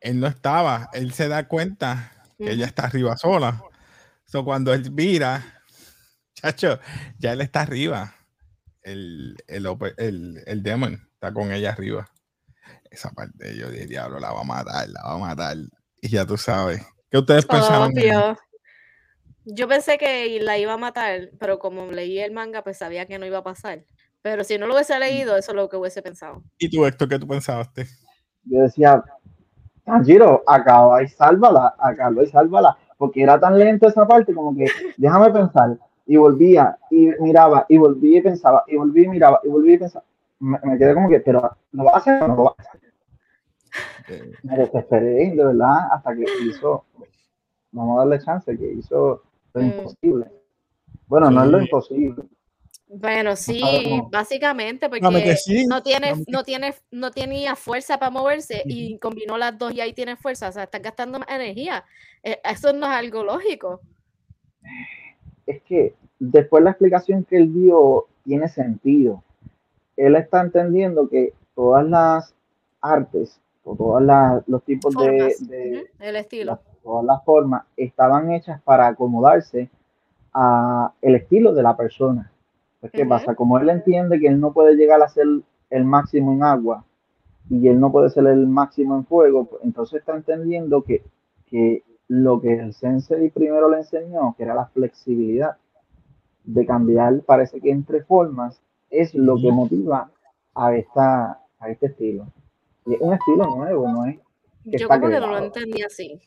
él 0.00 0.18
no 0.18 0.26
estaba, 0.26 0.88
él 0.94 1.12
se 1.12 1.28
da 1.28 1.46
cuenta 1.46 2.10
que 2.38 2.52
ella 2.52 2.64
está 2.66 2.84
arriba 2.84 3.16
sola. 3.18 3.62
So, 4.24 4.44
cuando 4.46 4.72
él 4.72 4.90
mira, 4.92 5.62
chacho, 6.32 6.80
ya 7.18 7.34
él 7.34 7.42
está 7.42 7.60
arriba. 7.60 8.14
El, 8.80 9.36
el, 9.46 10.42
el 10.46 10.62
demon 10.62 10.94
está 11.12 11.34
con 11.34 11.52
ella 11.52 11.70
arriba. 11.72 12.08
Esa 12.90 13.10
parte 13.10 13.54
yo 13.56 13.70
dije, 13.70 13.86
diablo, 13.86 14.18
la 14.20 14.32
va 14.32 14.40
a 14.40 14.44
matar, 14.44 14.88
la 14.88 15.02
va 15.02 15.12
a 15.14 15.18
matar. 15.18 15.56
Y 16.04 16.08
ya 16.08 16.26
tú 16.26 16.36
sabes. 16.36 16.82
¿Qué 17.10 17.16
ustedes 17.16 17.46
pensaron? 17.46 17.90
Obvio. 17.90 18.36
Yo 19.46 19.66
pensé 19.66 19.96
que 19.96 20.38
la 20.38 20.58
iba 20.58 20.74
a 20.74 20.76
matar, 20.76 21.30
pero 21.38 21.58
como 21.58 21.90
leí 21.90 22.18
el 22.18 22.30
manga, 22.30 22.62
pues 22.62 22.76
sabía 22.76 23.06
que 23.06 23.18
no 23.18 23.24
iba 23.24 23.38
a 23.38 23.42
pasar. 23.42 23.84
Pero 24.20 24.44
si 24.44 24.58
no 24.58 24.66
lo 24.66 24.74
hubiese 24.74 24.98
leído, 24.98 25.34
eso 25.34 25.52
es 25.52 25.56
lo 25.56 25.66
que 25.70 25.78
hubiese 25.78 26.02
pensado. 26.02 26.42
¿Y 26.58 26.68
tú, 26.68 26.84
Héctor, 26.84 27.08
qué 27.08 27.18
tú 27.18 27.26
pensaste? 27.26 27.86
Yo 28.44 28.60
decía, 28.60 29.02
Tanjiro, 29.86 30.44
acaba 30.46 31.02
y 31.02 31.08
sálvala, 31.08 31.74
acaba 31.78 32.22
y 32.22 32.26
sálvala, 32.26 32.76
porque 32.98 33.22
era 33.22 33.40
tan 33.40 33.58
lento 33.58 33.88
esa 33.88 34.06
parte 34.06 34.34
como 34.34 34.54
que 34.54 34.66
déjame 34.98 35.30
pensar, 35.30 35.78
y 36.04 36.16
volvía, 36.16 36.76
y 36.90 37.08
miraba, 37.18 37.64
y 37.70 37.78
volvía 37.78 38.18
y 38.18 38.22
pensaba, 38.22 38.62
y 38.66 38.76
volvía 38.76 39.04
y 39.04 39.08
miraba, 39.08 39.40
y 39.42 39.48
volvía 39.48 39.74
y 39.76 39.78
pensaba. 39.78 40.04
Me, 40.38 40.58
me 40.64 40.76
quedé 40.76 40.92
como 40.92 41.08
que, 41.08 41.20
pero 41.20 41.56
¿lo 41.72 41.84
va 41.84 41.92
a 41.92 41.96
hacer 41.96 42.22
o 42.22 42.28
no 42.28 42.36
lo 42.36 42.44
va 42.44 42.54
a 42.58 42.62
hacer? 42.62 42.80
Me 44.42 44.56
desesperé, 44.58 45.30
de 45.34 45.44
verdad, 45.44 45.88
hasta 45.92 46.14
que 46.14 46.24
hizo, 46.46 46.84
vamos 47.72 47.96
a 47.96 48.00
darle 48.00 48.24
chance, 48.24 48.56
que 48.56 48.72
hizo 48.72 49.22
lo 49.54 49.60
Mm. 49.60 49.64
imposible. 49.66 50.26
Bueno, 51.06 51.30
no 51.30 51.44
es 51.44 51.50
lo 51.50 51.60
imposible. 51.60 52.22
Bueno, 52.86 53.34
sí, 53.34 53.60
básicamente, 54.10 54.88
porque 54.88 55.36
sí, 55.36 55.66
no 55.66 55.82
tiene, 55.82 56.10
dame 56.10 56.24
que 56.24 56.30
no 56.32 56.44
tiene, 56.44 56.74
no 56.90 57.10
tenía 57.10 57.56
fuerza 57.56 57.98
para 57.98 58.10
moverse 58.10 58.62
y 58.66 58.98
combinó 58.98 59.36
las 59.38 59.58
dos 59.58 59.72
y 59.72 59.80
ahí 59.80 59.92
tiene 59.92 60.16
fuerza. 60.16 60.48
O 60.48 60.52
sea, 60.52 60.64
está 60.64 60.78
gastando 60.78 61.18
más 61.18 61.28
energía. 61.28 61.84
Eh, 62.22 62.38
Eso 62.44 62.72
no 62.72 62.86
es 62.86 62.92
algo 62.92 63.24
lógico. 63.24 63.80
es 65.46 65.62
que 65.62 65.94
después 66.18 66.62
la 66.64 66.70
explicación 66.70 67.24
que 67.24 67.36
él 67.36 67.52
dio 67.52 68.06
tiene 68.24 68.48
sentido. 68.48 69.22
Él 69.96 70.16
está 70.16 70.40
entendiendo 70.40 71.08
que 71.08 71.32
todas 71.54 71.86
las 71.86 72.34
artes 72.80 73.40
o 73.64 73.74
todos 73.76 74.02
los 74.46 74.62
tipos 74.64 74.94
de, 74.94 75.34
de- 75.48 75.86
El 76.00 76.16
estilo. 76.16 76.52
las- 76.52 76.60
todas 76.82 77.04
las 77.04 77.24
formas 77.24 77.64
estaban 77.76 78.30
hechas 78.32 78.60
para 78.62 78.86
acomodarse 78.88 79.70
a 80.32 80.92
el 81.00 81.14
estilo 81.14 81.54
de 81.54 81.62
la 81.62 81.76
persona. 81.76 82.30
Pues, 82.80 82.92
¿qué 82.92 83.06
pasa? 83.06 83.34
Como 83.34 83.58
él 83.58 83.68
entiende 83.70 84.18
que 84.20 84.26
él 84.26 84.38
no 84.40 84.52
puede 84.52 84.76
llegar 84.76 85.00
a 85.02 85.08
ser 85.08 85.26
el 85.70 85.84
máximo 85.84 86.32
en 86.32 86.42
agua 86.42 86.84
y 87.48 87.68
él 87.68 87.80
no 87.80 87.90
puede 87.90 88.10
ser 88.10 88.26
el 88.26 88.46
máximo 88.46 88.96
en 88.96 89.06
fuego, 89.06 89.46
pues, 89.46 89.62
entonces 89.64 90.00
está 90.00 90.14
entendiendo 90.14 90.82
que, 90.82 91.02
que 91.46 91.82
lo 92.08 92.40
que 92.40 92.52
el 92.54 92.74
sensei 92.74 93.30
primero 93.30 93.70
le 93.70 93.78
enseñó, 93.78 94.34
que 94.36 94.42
era 94.42 94.54
la 94.54 94.66
flexibilidad 94.66 95.56
de 96.44 96.66
cambiar, 96.66 97.20
parece 97.20 97.60
que 97.60 97.70
entre 97.70 98.02
formas, 98.04 98.60
es 98.90 99.14
lo 99.14 99.36
que 99.36 99.50
motiva 99.50 100.10
a, 100.54 100.74
esta, 100.76 101.40
a 101.58 101.68
este 101.70 101.86
estilo. 101.86 102.26
Y 102.86 102.94
es 102.94 103.00
un 103.00 103.14
estilo 103.14 103.46
nuevo, 103.56 103.88
no 103.88 104.06
es. 104.06 104.18
Yo 104.64 104.88
como 104.88 105.08
que 105.08 105.20
no 105.20 105.26
lo 105.28 105.38
entendí 105.38 105.82
así. 105.82 106.20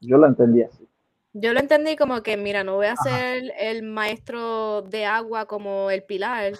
Yo 0.00 0.18
lo 0.18 0.26
entendí 0.26 0.62
así. 0.62 0.88
Yo 1.32 1.52
lo 1.52 1.58
entendí 1.58 1.96
como 1.96 2.22
que, 2.22 2.36
mira, 2.36 2.62
no 2.62 2.76
voy 2.76 2.86
a 2.86 2.96
ser 2.96 3.52
el 3.58 3.82
maestro 3.82 4.82
de 4.82 5.04
agua 5.04 5.46
como 5.46 5.90
el 5.90 6.04
pilar, 6.04 6.52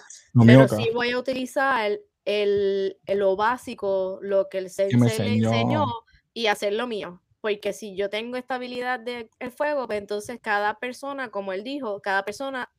pero 0.45 0.67
sí 0.67 0.89
voy 0.93 1.11
a 1.11 1.19
utilizar 1.19 1.97
el, 2.25 2.97
lo 3.07 3.37
básico, 3.37 4.19
lo 4.21 4.49
que 4.49 4.57
el 4.57 4.69
sensei 4.69 5.17
le 5.17 5.45
enseñó 5.45 5.85
y 6.33 6.47
hacer 6.47 6.73
lo 6.73 6.87
mío. 6.87 7.21
Porque 7.39 7.71
si 7.71 7.95
yo 7.95 8.09
tengo 8.09 8.35
estabilidad 8.35 8.99
del 8.99 9.29
fuego, 9.55 9.87
pues 9.87 9.99
entonces 9.99 10.39
cada 10.41 10.77
persona, 10.77 11.29
como 11.29 11.53
él 11.53 11.63
dijo, 11.63 12.01
cada 12.01 12.25
persona 12.25 12.69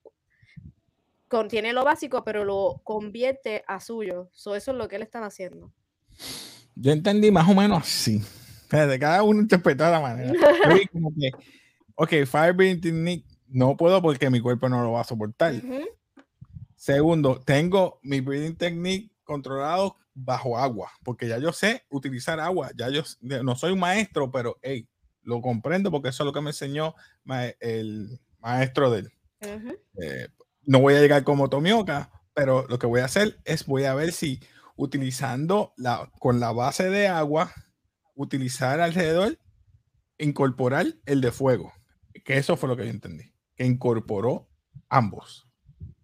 contiene 1.28 1.72
lo 1.72 1.84
básico, 1.84 2.24
pero 2.24 2.44
lo 2.44 2.80
convierte 2.84 3.64
a 3.66 3.80
suyo. 3.80 4.28
eso 4.34 4.54
es 4.54 4.68
lo 4.68 4.86
que 4.88 4.96
él 4.96 5.02
estaba 5.02 5.26
haciendo. 5.26 5.72
Yo 6.74 6.92
entendí 6.92 7.30
más 7.30 7.48
o 7.48 7.54
menos 7.54 7.82
así. 7.82 8.22
De 8.70 8.98
cada 8.98 9.22
uno 9.22 9.40
interpreta 9.40 9.86
de 9.86 9.92
la 9.92 10.00
manera. 10.00 10.32
como 10.92 11.12
que, 11.14 11.30
ok, 11.94 12.10
Technique 12.80 13.24
no 13.48 13.76
puedo 13.76 14.02
porque 14.02 14.30
mi 14.30 14.40
cuerpo 14.40 14.68
no 14.68 14.82
lo 14.82 14.92
va 14.92 15.02
a 15.02 15.04
soportar. 15.04 15.54
Segundo, 16.74 17.40
tengo 17.40 18.00
mi 18.02 18.20
breathing 18.20 18.56
technique 18.56 19.10
controlado 19.24 19.96
bajo 20.14 20.58
agua, 20.58 20.90
porque 21.02 21.28
ya 21.28 21.38
yo 21.38 21.52
sé 21.52 21.84
utilizar 21.90 22.40
agua. 22.40 22.70
Ya 22.76 22.88
yo 22.90 23.02
no 23.20 23.56
soy 23.56 23.72
un 23.72 23.80
maestro, 23.80 24.30
pero 24.30 24.58
hey, 24.62 24.88
lo 25.22 25.40
comprendo 25.40 25.90
porque 25.90 26.08
eso 26.08 26.22
es 26.22 26.26
lo 26.26 26.32
que 26.32 26.40
me 26.40 26.50
enseñó 26.50 26.94
el 27.60 28.20
maestro 28.40 28.90
de 28.90 29.00
él. 29.00 29.12
Eh, 29.40 30.28
no 30.64 30.80
voy 30.80 30.94
a 30.94 31.00
llegar 31.00 31.24
como 31.24 31.48
Tomioka, 31.48 32.10
pero 32.34 32.66
lo 32.68 32.78
que 32.78 32.86
voy 32.86 33.00
a 33.00 33.06
hacer 33.06 33.38
es 33.44 33.66
voy 33.66 33.84
a 33.84 33.94
ver 33.94 34.12
si 34.12 34.40
utilizando 34.76 35.72
la 35.76 36.10
con 36.18 36.38
la 36.40 36.52
base 36.52 36.90
de 36.90 37.08
agua, 37.08 37.50
utilizar 38.14 38.80
alrededor, 38.80 39.38
incorporar 40.18 40.86
el 41.06 41.20
de 41.20 41.32
fuego. 41.32 41.72
Que 42.24 42.38
eso 42.38 42.56
fue 42.56 42.68
lo 42.68 42.76
que 42.76 42.84
yo 42.84 42.90
entendí, 42.90 43.32
que 43.54 43.64
incorporó 43.64 44.48
ambos. 44.88 45.48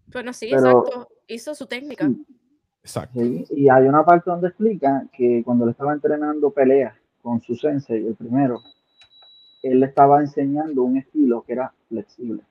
Bueno, 0.07 0.33
sí, 0.33 0.47
exacto. 0.47 1.09
Hizo 1.27 1.55
su 1.55 1.65
técnica. 1.65 2.09
Exacto. 2.83 3.21
y 3.23 3.69
hay 3.69 3.83
una 3.85 4.03
parte 4.03 4.29
donde 4.29 4.49
explica 4.49 5.07
que 5.13 5.41
cuando 5.45 5.65
le 5.65 5.71
estaba 5.71 5.93
entrenando 5.93 6.51
pelea 6.51 6.93
con 7.21 7.41
su 7.41 7.55
sensei, 7.55 8.05
el 8.05 8.15
primero, 8.15 8.59
él 9.63 9.79
le 9.79 9.85
estaba 9.85 10.19
enseñando 10.19 10.83
un 10.83 10.97
estilo 10.97 11.43
que 11.43 11.53
era 11.53 11.73
flexible. 11.87 12.43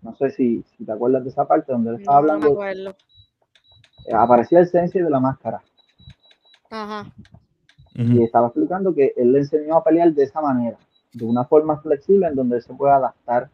No 0.00 0.14
sé 0.14 0.30
si, 0.30 0.64
si 0.76 0.84
te 0.84 0.92
acuerdas 0.92 1.24
de 1.24 1.30
esa 1.30 1.46
parte 1.46 1.72
donde 1.72 1.90
él 1.90 1.96
estaba 1.96 2.18
hablando. 2.18 2.46
No 2.46 2.54
me 2.54 2.70
acuerdo. 2.70 2.96
Eh, 4.06 4.14
aparecía 4.14 4.60
el 4.60 4.68
sensei 4.68 5.02
de 5.02 5.10
la 5.10 5.20
máscara. 5.20 5.62
Ajá. 6.70 7.12
Y 7.94 8.22
estaba 8.22 8.46
explicando 8.46 8.94
que 8.94 9.12
él 9.16 9.32
le 9.32 9.40
enseñó 9.40 9.76
a 9.76 9.84
pelear 9.84 10.12
de 10.12 10.24
esa 10.24 10.40
manera, 10.40 10.78
de 11.12 11.24
una 11.24 11.44
forma 11.44 11.80
flexible 11.80 12.26
en 12.26 12.34
donde 12.34 12.60
se 12.62 12.72
puede 12.72 12.92
adaptar. 12.92 13.50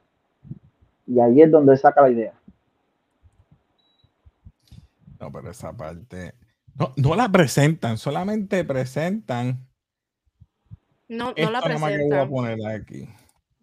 Y 1.07 1.19
ahí 1.19 1.43
es 1.43 1.50
donde 1.50 1.76
saca 1.76 2.02
la 2.02 2.11
idea. 2.11 2.35
No, 5.19 5.33
pero 5.33 5.50
esa 5.50 5.76
parte. 5.76 6.35
No, 6.76 6.93
no 6.97 7.17
la 7.17 7.28
presentan, 7.31 7.99
solamente 7.99 8.62
presentan. 8.64 9.67
No, 11.09 11.35
no 11.37 11.50
la 11.50 11.61
presentan. 11.61 12.09
voy 12.09 12.19
a 12.19 12.28
poner 12.28 12.67
aquí. 12.69 13.09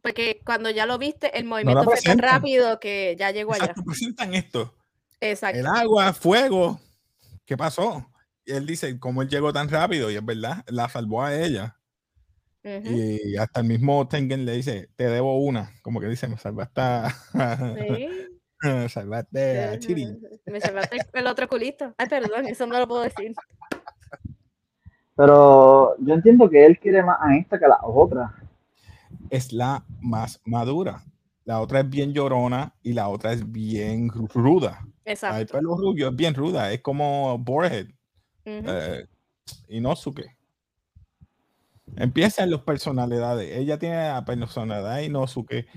Porque 0.01 0.41
cuando 0.45 0.69
ya 0.69 0.85
lo 0.85 0.97
viste, 0.97 1.37
el 1.37 1.45
movimiento 1.45 1.83
fue 1.83 2.01
tan 2.01 2.19
rápido 2.19 2.79
que 2.79 3.15
ya 3.17 3.31
llegó 3.31 3.53
allá. 3.53 3.73
presentan 3.85 4.33
esto. 4.33 4.73
Exacto. 5.19 5.59
El 5.59 5.67
agua, 5.67 6.13
fuego. 6.13 6.79
¿Qué 7.45 7.55
pasó? 7.55 8.05
Y 8.45 8.53
él 8.53 8.65
dice, 8.65 8.99
¿cómo 8.99 9.21
él 9.21 9.29
llegó 9.29 9.51
tan 9.51 9.69
rápido? 9.69 10.11
Y 10.11 10.15
es 10.15 10.25
verdad, 10.25 10.63
la 10.67 10.87
salvó 10.89 11.23
a 11.23 11.35
ella. 11.35 11.77
Y 12.63 13.37
hasta 13.37 13.59
el 13.59 13.67
mismo 13.67 14.07
Tengen 14.07 14.43
le 14.43 14.53
dice, 14.53 14.89
te 14.95 15.07
debo 15.07 15.37
una. 15.37 15.71
Como 15.83 15.99
que 15.99 16.07
dice, 16.07 16.27
me 16.27 16.37
salvaste. 16.37 16.81
Sí. 17.31 18.09
salvaste 18.89 19.63
a 19.63 19.79
Chiri. 19.79 20.17
Me 20.45 20.59
salvaste 20.59 20.97
el 21.13 21.27
otro 21.27 21.47
culito. 21.47 21.93
Ay, 21.97 22.07
perdón, 22.07 22.47
eso 22.47 22.65
no 22.65 22.79
lo 22.79 22.87
puedo 22.87 23.03
decir. 23.03 23.33
Pero 25.15 25.95
yo 25.99 26.13
entiendo 26.13 26.49
que 26.49 26.65
él 26.65 26.79
quiere 26.79 27.03
más 27.03 27.17
a 27.21 27.35
esta 27.37 27.59
que 27.59 27.65
a 27.65 27.69
la 27.69 27.79
otra. 27.83 28.33
Es 29.29 29.53
la 29.53 29.85
más 30.01 30.41
madura. 30.43 31.03
La 31.45 31.61
otra 31.61 31.81
es 31.81 31.89
bien 31.89 32.13
llorona 32.13 32.73
y 32.81 32.93
la 32.93 33.07
otra 33.07 33.31
es 33.31 33.51
bien 33.51 34.09
ruda. 34.09 34.85
Exacto. 35.05 35.39
El 35.39 35.47
pelo 35.47 35.77
rubio 35.77 36.09
es 36.09 36.15
bien 36.15 36.33
ruda. 36.33 36.71
Es 36.71 36.81
como 36.81 37.37
Borehead. 37.37 37.87
Uh 38.45 39.05
y 39.67 39.79
Nosuke. 39.79 40.35
Empiezan 41.95 42.49
las 42.49 42.61
personalidades. 42.61 43.55
Ella 43.55 43.77
tiene 43.77 44.07
la 44.07 44.25
personalidad 44.25 44.99
y 44.99 45.09
Nosuke 45.09 45.67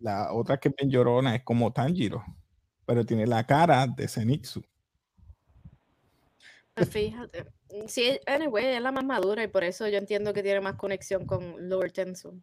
la 0.00 0.32
otra 0.32 0.58
que 0.58 0.68
bien 0.70 0.90
llorona 0.90 1.36
es 1.36 1.44
como 1.44 1.72
Tanjiro, 1.72 2.24
pero 2.84 3.06
tiene 3.06 3.26
la 3.26 3.46
cara 3.46 3.86
de 3.86 4.08
Zenitsu. 4.08 4.62
Pues 6.74 6.88
fíjate. 6.88 7.46
Sí, 7.86 8.18
anyway, 8.26 8.66
es 8.66 8.82
la 8.82 8.92
más 8.92 9.04
madura 9.04 9.42
y 9.44 9.48
por 9.48 9.64
eso 9.64 9.88
yo 9.88 9.98
entiendo 9.98 10.32
que 10.32 10.42
tiene 10.42 10.60
más 10.60 10.74
conexión 10.74 11.26
con 11.26 11.68
Lower 11.68 11.92
Tensu. 11.92 12.42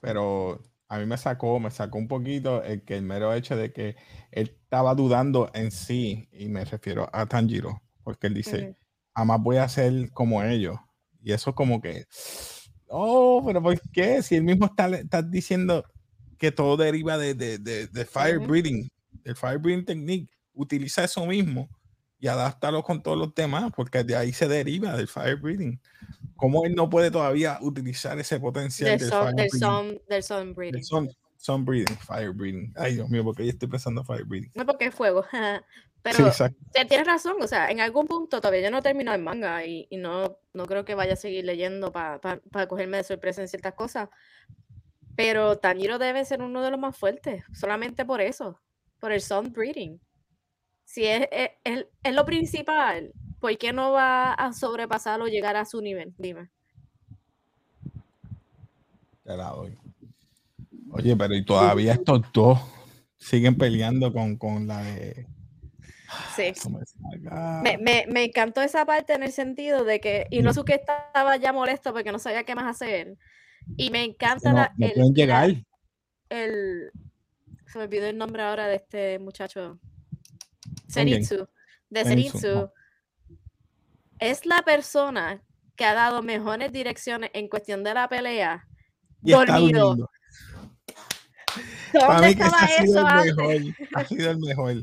Pero 0.00 0.60
a 0.88 0.98
mí 0.98 1.06
me 1.06 1.16
sacó, 1.16 1.58
me 1.60 1.70
sacó 1.70 1.98
un 1.98 2.08
poquito 2.08 2.62
el 2.62 2.84
que 2.84 2.96
el 2.96 3.02
mero 3.02 3.32
hecho 3.34 3.56
de 3.56 3.72
que 3.72 3.96
él 4.30 4.56
estaba 4.62 4.94
dudando 4.94 5.50
en 5.54 5.70
sí, 5.70 6.28
y 6.32 6.48
me 6.48 6.64
refiero 6.64 7.08
a 7.12 7.26
Tanjiro, 7.26 7.82
porque 8.02 8.26
él 8.26 8.34
dice, 8.34 8.76
jamás 9.14 9.40
voy 9.40 9.56
a 9.56 9.68
ser 9.68 10.10
como 10.12 10.42
ellos. 10.42 10.76
Y 11.22 11.32
eso 11.32 11.54
como 11.54 11.80
que, 11.80 12.04
Oh, 12.96 13.42
pero 13.44 13.60
¿por 13.60 13.80
qué? 13.90 14.22
Si 14.22 14.36
él 14.36 14.44
mismo 14.44 14.66
está, 14.66 14.88
está 14.88 15.20
diciendo 15.20 15.84
que 16.38 16.52
todo 16.52 16.76
deriva 16.76 17.18
de, 17.18 17.34
de, 17.34 17.58
de, 17.58 18.04
fire 18.04 18.38
breathing, 18.38 18.88
el 19.24 19.34
fire 19.34 19.58
breathing 19.58 19.84
technique, 19.84 20.32
utiliza 20.52 21.02
eso 21.02 21.26
mismo 21.26 21.68
y 22.20 22.28
adáptalo 22.28 22.84
con 22.84 23.02
todos 23.02 23.18
los 23.18 23.34
demás, 23.34 23.72
porque 23.74 24.04
de 24.04 24.14
ahí 24.14 24.32
se 24.32 24.46
deriva 24.46 24.96
del 24.96 25.08
fire 25.08 25.40
breathing. 25.40 25.80
¿Cómo 26.36 26.64
él 26.64 26.74
no 26.74 26.90
puede 26.90 27.10
todavía 27.10 27.58
utilizar 27.60 28.18
ese 28.18 28.40
potencial 28.40 28.98
del, 28.98 29.08
sun, 29.08 29.36
del, 29.36 29.50
sun, 29.50 30.02
del 30.08 30.22
sun 30.22 30.54
breathing? 30.54 30.84
sun, 30.84 31.08
sun, 31.36 31.64
breathing, 31.64 31.96
fire 31.98 32.32
breathing. 32.32 32.72
Ay, 32.76 32.94
Dios 32.94 33.08
mío, 33.08 33.22
porque 33.24 33.44
yo 33.44 33.50
estoy 33.50 33.68
pensando 33.68 34.04
fire 34.04 34.24
breathing. 34.24 34.50
No, 34.54 34.66
porque 34.66 34.86
es 34.86 34.94
fuego. 34.94 35.24
Pero 36.04 36.30
tienes 36.86 37.06
razón, 37.06 37.36
o 37.40 37.48
sea, 37.48 37.70
en 37.70 37.80
algún 37.80 38.06
punto 38.06 38.38
todavía 38.38 38.60
yo 38.60 38.70
no 38.70 38.82
termino 38.82 39.14
el 39.14 39.22
manga 39.22 39.64
y, 39.64 39.86
y 39.88 39.96
no, 39.96 40.36
no 40.52 40.66
creo 40.66 40.84
que 40.84 40.94
vaya 40.94 41.14
a 41.14 41.16
seguir 41.16 41.46
leyendo 41.46 41.92
para 41.92 42.20
pa, 42.20 42.66
cogerme 42.66 42.98
de 42.98 43.04
sorpresa 43.04 43.40
en 43.40 43.48
ciertas 43.48 43.72
cosas. 43.72 44.10
Pero 45.16 45.56
Tanjiro 45.56 45.98
debe 45.98 46.26
ser 46.26 46.42
uno 46.42 46.60
de 46.60 46.70
los 46.70 46.78
más 46.78 46.94
fuertes, 46.94 47.44
solamente 47.54 48.04
por 48.04 48.20
eso, 48.20 48.60
por 49.00 49.12
el 49.12 49.22
sound 49.22 49.54
breeding. 49.54 49.98
Si 50.84 51.06
es, 51.06 51.26
es, 51.32 51.86
es, 52.02 52.14
lo 52.14 52.26
principal, 52.26 53.10
¿por 53.44 53.58
qué 53.58 53.74
no 53.74 53.92
va 53.92 54.32
a 54.32 54.54
sobrepasarlo 54.54 55.26
o 55.26 55.28
llegar 55.28 55.54
a 55.54 55.66
su 55.66 55.82
nivel? 55.82 56.14
Dime. 56.16 56.48
Te 59.22 59.36
la 59.36 59.50
doy. 59.50 59.76
Oye, 60.90 61.14
pero 61.14 61.34
y 61.34 61.44
todavía 61.44 61.92
estos 61.92 62.22
dos 62.32 62.58
siguen 63.18 63.58
peleando 63.58 64.14
con, 64.14 64.38
con 64.38 64.66
la 64.66 64.82
de 64.82 65.26
Sí. 66.34 66.54
Me, 67.62 67.76
me, 67.76 68.06
me, 68.08 68.24
encantó 68.24 68.62
esa 68.62 68.86
parte 68.86 69.12
en 69.12 69.22
el 69.22 69.32
sentido 69.32 69.84
de 69.84 70.00
que 70.00 70.26
Inosuke 70.30 70.76
estaba 70.76 71.36
ya 71.36 71.52
molesto 71.52 71.92
porque 71.92 72.12
no 72.12 72.18
sabía 72.18 72.44
qué 72.44 72.54
más 72.54 72.64
hacer. 72.64 73.18
Y 73.76 73.90
me 73.90 74.04
encanta 74.04 74.52
no, 74.52 74.56
la, 74.56 74.74
pueden 74.78 75.12
llegar. 75.12 75.50
El, 76.30 76.90
se 77.66 77.76
me 77.76 77.84
olvidó 77.84 78.06
el 78.06 78.16
nombre 78.16 78.42
ahora 78.42 78.68
de 78.68 78.76
este 78.76 79.18
muchacho. 79.18 79.78
Zenitsu. 80.90 81.46
De 81.90 82.04
Zenitsu. 82.04 82.70
Es 84.18 84.46
la 84.46 84.62
persona 84.62 85.42
que 85.76 85.84
ha 85.84 85.94
dado 85.94 86.22
mejores 86.22 86.72
direcciones 86.72 87.30
en 87.34 87.48
cuestión 87.48 87.82
de 87.84 87.94
la 87.94 88.08
pelea. 88.08 88.66
Y 89.22 89.32
dormido. 89.32 90.10
Para 91.92 92.26
mí 92.26 92.34
que 92.34 92.42
ha 92.42 92.68
sido 92.68 93.08
el 93.08 93.24
mejor. 93.24 93.74
Ha 93.94 94.04
sido 94.04 94.30
el 94.30 94.38
mejor 94.38 94.74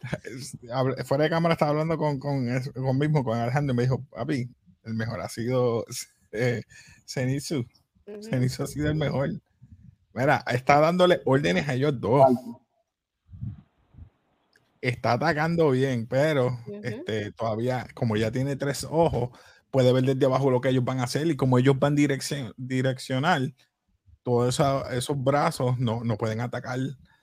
fuera 1.04 1.24
de 1.24 1.30
cámara 1.30 1.54
estaba 1.54 1.72
hablando 1.72 1.98
con, 1.98 2.18
con, 2.18 2.46
con 2.72 2.98
mismo, 2.98 3.24
con 3.24 3.38
Alejandro, 3.38 3.74
y 3.74 3.76
me 3.76 3.82
dijo, 3.82 4.02
papi, 4.10 4.48
el 4.84 4.94
mejor 4.94 5.20
ha 5.20 5.28
sido 5.28 5.84
eh, 6.32 6.62
Zenitsu. 7.06 7.66
Zenitsu 8.22 8.62
ha 8.62 8.66
sido 8.66 8.88
el 8.88 8.96
mejor. 8.96 9.30
Mira, 10.14 10.44
está 10.48 10.80
dándole 10.80 11.20
órdenes 11.24 11.68
a 11.68 11.74
ellos 11.74 12.00
dos. 12.00 12.26
Está 14.80 15.12
atacando 15.12 15.70
bien, 15.70 16.06
pero 16.06 16.58
este, 16.82 17.32
todavía, 17.32 17.86
como 17.94 18.16
ya 18.16 18.30
tiene 18.30 18.56
tres 18.56 18.86
ojos, 18.88 19.30
puede 19.70 19.92
ver 19.92 20.04
desde 20.04 20.24
abajo 20.24 20.50
lo 20.50 20.60
que 20.60 20.70
ellos 20.70 20.84
van 20.84 21.00
a 21.00 21.04
hacer 21.04 21.26
y 21.26 21.36
como 21.36 21.58
ellos 21.58 21.78
van 21.78 21.94
dirección, 21.94 22.54
direccional, 22.56 23.54
todos 24.22 24.60
esos 24.92 25.22
brazos 25.22 25.78
no, 25.78 26.02
no 26.02 26.16
pueden 26.16 26.40
atacar. 26.40 26.78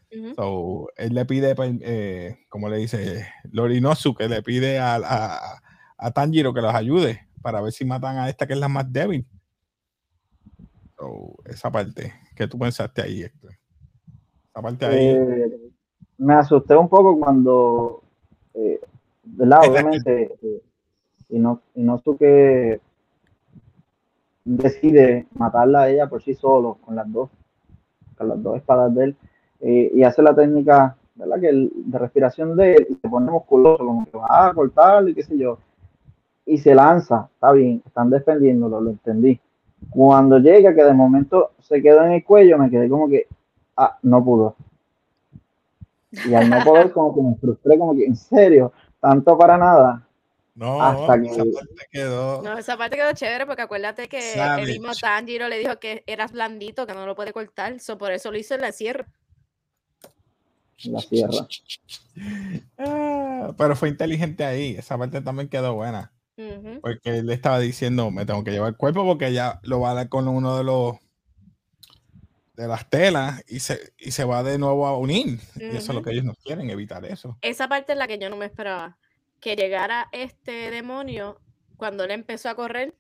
él 0.10 1.14
le 1.14 1.26
pide, 1.26 1.56
eh, 1.82 2.46
como 2.50 2.70
le 2.70 2.78
dice 2.78 3.28
Lorinosu, 3.52 4.14
que 4.14 4.28
le 4.28 4.44
pide 4.44 4.78
a, 4.78 4.96
a, 4.96 5.62
a, 5.98 6.12
Tanjiro 6.12 6.54
que 6.54 6.62
los 6.62 6.74
ayude 6.74 7.28
para 7.42 7.62
ver 7.62 7.72
si 7.72 7.86
matan 7.86 8.18
a 8.18 8.30
esta 8.30 8.46
que 8.46 8.54
es 8.54 8.60
la 8.60 8.68
más 8.68 8.92
débil. 8.92 9.26
esa 11.46 11.72
parte, 11.72 12.14
¿qué 12.36 12.48
tú 12.48 12.60
pensaste 12.60 13.02
ahí, 13.02 13.24
Héctor? 13.24 13.58
Esa 14.50 14.62
parte 14.62 14.86
ahí. 14.86 15.06
Eh, 15.08 15.67
me 16.18 16.34
asusté 16.34 16.76
un 16.76 16.90
poco 16.90 17.20
cuando, 17.20 18.02
eh, 18.54 18.80
¿verdad? 19.24 19.60
Obviamente, 19.70 20.36
eh, 20.42 20.62
y 21.30 21.40
no, 21.40 21.62
y 21.76 21.84
no 21.84 22.02
que 22.18 22.80
decide 24.46 25.28
matarla 25.34 25.82
a 25.82 25.90
ella 25.90 26.08
por 26.08 26.24
sí 26.24 26.34
solo, 26.34 26.78
con 26.86 26.96
las 26.96 27.12
dos, 27.12 27.30
con 28.18 28.30
las 28.30 28.42
dos 28.42 28.58
espadas 28.58 28.94
de 28.96 29.04
él, 29.04 29.16
eh, 29.60 29.92
y 29.94 30.04
hace 30.04 30.22
la 30.22 30.34
técnica, 30.34 30.96
¿verdad? 31.16 31.40
Que 31.42 31.70
de 31.74 32.00
respiración 32.00 32.56
de 32.56 32.76
él, 32.76 32.88
y 32.90 32.96
se 32.96 33.10
pone 33.10 33.30
musculoso, 33.30 33.86
como 33.86 34.06
que 34.06 34.18
va 34.18 34.48
a 34.48 34.54
cortarlo 34.54 35.10
y 35.10 35.16
qué 35.16 35.24
sé 35.24 35.38
yo, 35.38 35.60
y 36.46 36.58
se 36.58 36.74
lanza, 36.74 37.30
está 37.34 37.52
bien, 37.52 37.84
están 37.86 38.10
defendiéndolo, 38.10 38.80
lo 38.80 38.92
entendí. 38.92 39.40
Cuando 39.90 40.40
llega, 40.40 40.74
que 40.74 40.84
de 40.84 40.94
momento 40.94 41.52
se 41.60 41.82
quedó 41.82 42.04
en 42.04 42.14
el 42.14 42.24
cuello, 42.24 42.58
me 42.58 42.70
quedé 42.70 42.90
como 42.90 43.10
que, 43.10 43.28
ah, 43.76 43.98
no 44.02 44.24
pudo. 44.24 44.56
Y 46.12 46.34
al 46.34 46.50
no 46.50 46.64
poder, 46.64 46.92
como 46.92 47.14
que 47.14 47.22
me 47.22 47.36
frustré, 47.36 47.78
como 47.78 47.96
que, 47.96 48.06
en 48.06 48.16
serio, 48.16 48.72
tanto 49.00 49.38
para 49.38 49.58
nada. 49.58 50.08
No, 50.56 50.82
hasta 50.82 51.22
que... 51.22 51.28
esa 51.28 51.44
parte 51.44 51.88
quedó. 51.92 52.42
No, 52.42 52.58
esa 52.58 52.78
parte 52.78 52.98
quedó 52.98 53.12
chévere 53.14 53.46
porque 53.46 53.62
acuérdate 53.62 54.08
que 54.08 54.34
el 54.34 54.68
mismo 54.68 54.92
Tanjiro 55.00 55.48
le 55.50 55.60
dijo 55.60 55.78
que 55.80 56.04
eras 56.08 56.32
blandito, 56.32 56.88
que 56.88 56.96
no 56.96 57.06
lo 57.06 57.16
puede 57.16 57.32
cortar. 57.32 57.76
por 58.00 58.12
eso 58.12 58.32
lo 58.32 58.40
hizo 58.40 58.56
en 58.56 58.62
la 58.62 58.72
sierra. 58.72 59.08
La 60.86 61.00
sierra. 61.00 61.48
Ah, 62.80 63.54
pero 63.60 63.76
fue 63.76 63.90
inteligente 63.90 64.44
ahí. 64.44 64.76
Esa 64.76 64.98
parte 64.98 65.22
también 65.22 65.50
quedó 65.50 65.76
buena. 65.76 66.12
Porque 66.82 67.20
él 67.20 67.28
le 67.28 67.36
estaba 67.36 67.60
diciendo, 67.60 68.10
me 68.10 68.26
tengo 68.26 68.44
que 68.44 68.50
llevar 68.50 68.70
el 68.70 68.76
cuerpo 68.76 69.06
porque 69.06 69.34
ya 69.34 69.60
lo 69.62 69.80
va 69.80 69.92
a 69.92 69.94
dar 69.94 70.10
con 70.10 70.28
uno 70.28 70.58
de 70.58 70.64
los 70.64 70.96
de 72.58 72.68
las 72.68 72.90
telas 72.90 73.44
y 73.48 73.60
se, 73.60 73.94
y 74.00 74.12
se 74.12 74.26
va 74.26 74.42
de 74.42 74.58
nuevo 74.58 74.88
a 74.88 74.98
unir. 74.98 75.40
Y 75.56 75.64
eso 75.64 75.92
es 75.92 75.96
lo 75.96 76.02
que 76.02 76.10
ellos 76.10 76.26
no 76.26 76.34
quieren, 76.34 76.70
evitar 76.72 77.06
eso. 77.06 77.38
Esa 77.42 77.70
parte 77.70 77.94
es 77.94 77.98
la 78.00 78.08
que 78.08 78.18
yo 78.18 78.30
no 78.30 78.36
me 78.36 78.48
esperaba. 78.48 78.98
Que 79.40 79.56
llegara 79.56 80.10
este 80.12 80.72
demonio 80.72 81.40
cuando 81.78 82.04
él 82.04 82.12
empezó 82.12 82.50
a 82.50 82.56
correr 82.56 82.96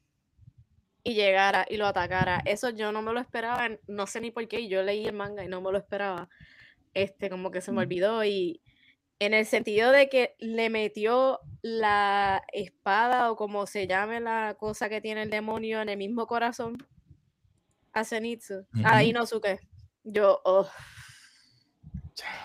y 1.04 1.16
llegara 1.16 1.66
y 1.68 1.78
lo 1.78 1.88
atacara. 1.88 2.44
Eso 2.46 2.70
yo 2.70 2.92
no 2.92 3.02
me 3.02 3.12
lo 3.14 3.20
esperaba, 3.20 3.68
no 3.88 4.06
sé 4.06 4.22
ni 4.22 4.30
por 4.30 4.48
qué. 4.48 4.68
Yo 4.68 4.84
leí 4.84 5.08
el 5.08 5.16
manga 5.16 5.44
y 5.44 5.48
no 5.48 5.60
me 5.60 5.72
lo 5.72 5.80
esperaba. 5.80 6.30
Este, 6.94 7.30
como 7.32 7.50
que 7.50 7.62
se 7.62 7.72
me 7.72 7.82
olvidó 7.82 8.24
y 8.24 8.62
en 9.20 9.34
el 9.34 9.48
sentido 9.48 9.92
de 9.92 10.08
que 10.08 10.36
le 10.38 10.70
metió 10.70 11.40
la 11.64 12.44
espada 12.54 13.32
o 13.32 13.36
como 13.36 13.66
se 13.66 13.88
llame 13.88 14.20
la 14.20 14.56
cosa 14.60 14.88
que 14.88 15.02
tiene 15.02 15.24
el 15.24 15.32
demonio 15.32 15.82
en 15.82 15.90
el 15.90 15.98
mismo 15.98 16.28
corazón 16.28 16.78
a 18.00 18.04
Zenitsu, 18.04 18.66
a 18.84 19.04
Inosuke. 19.04 19.60
Yo, 20.04 20.40
oh. 20.46 20.68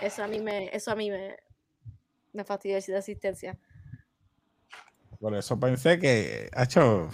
Eso 0.01 0.23
a 0.23 0.29
mí 0.29 0.41
me, 0.41 0.69
eso 0.75 0.91
a 0.91 0.97
mí 0.97 1.11
me, 1.11 1.37
me 2.33 2.45
fastidia 2.45 2.79
de 2.81 2.97
asistencia. 2.97 3.59
Por 5.19 5.35
eso 5.35 5.59
pensé 5.59 5.99
que, 5.99 6.51
hecho, 6.57 7.09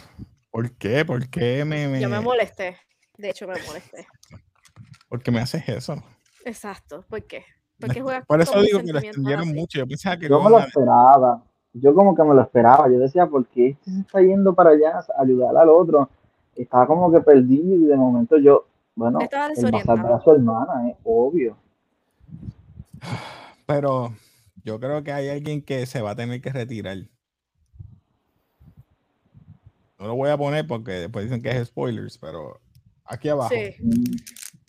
¿por 0.51 0.73
qué? 0.73 1.05
¿Por 1.05 1.29
qué 1.29 1.65
me, 1.65 2.01
Yo 2.01 2.09
me 2.09 2.21
molesté. 2.21 2.79
De 3.17 3.31
hecho, 3.31 3.47
me 3.47 3.61
molesté. 3.67 4.07
¿Por 5.09 5.23
qué 5.23 5.31
me 5.31 5.41
haces 5.41 5.69
eso? 5.69 6.03
Exacto, 6.45 7.05
¿por 7.09 7.23
qué? 7.25 7.45
Porque 7.79 8.03
Por 8.27 8.41
eso 8.41 8.61
digo 8.63 8.81
que 8.81 8.93
lo 8.93 8.99
extendieron 8.99 9.49
mucho. 9.49 9.79
Yo 9.79 9.87
pensaba 9.87 10.17
que 10.17 10.29
Yo 10.29 10.43
me 10.43 10.51
lo 10.51 10.59
esperaba. 10.59 11.45
Yo 11.75 11.95
como 11.95 12.15
que 12.15 12.23
me 12.25 12.35
lo 12.35 12.43
esperaba. 12.43 12.89
Yo 12.89 12.99
decía, 12.99 13.27
¿por 13.27 13.47
qué 13.47 13.69
este 13.69 13.91
se 13.91 14.01
está 14.01 14.21
yendo 14.21 14.55
para 14.55 14.71
allá 14.71 14.99
a 14.99 15.23
ayudar 15.23 15.57
al 15.57 15.69
otro? 15.69 16.11
Estaba 16.63 16.87
como 16.87 17.13
que 17.13 17.21
perdido 17.21 17.77
y 17.77 17.87
de 17.87 17.97
momento 17.97 18.39
yo, 18.39 18.67
bueno, 18.95 19.21
el 19.21 19.29
a 19.33 19.55
su 19.55 20.31
hermana, 20.31 20.91
es 20.91 20.97
obvio. 21.05 21.57
Pero 23.67 24.13
yo 24.65 24.81
creo 24.81 25.03
que 25.03 25.13
hay 25.13 25.29
alguien 25.29 25.63
que 25.63 25.87
se 25.87 26.01
va 26.01 26.11
a 26.11 26.17
tener 26.17 26.41
que 26.41 26.51
retirar. 26.51 26.99
No 29.99 30.07
lo 30.07 30.15
voy 30.15 30.31
a 30.31 30.39
poner 30.39 30.67
porque 30.67 30.93
después 30.93 31.25
dicen 31.25 31.43
que 31.43 31.51
es 31.51 31.69
spoilers, 31.69 32.19
pero 32.19 32.61
aquí 33.05 33.29
abajo. 33.29 33.53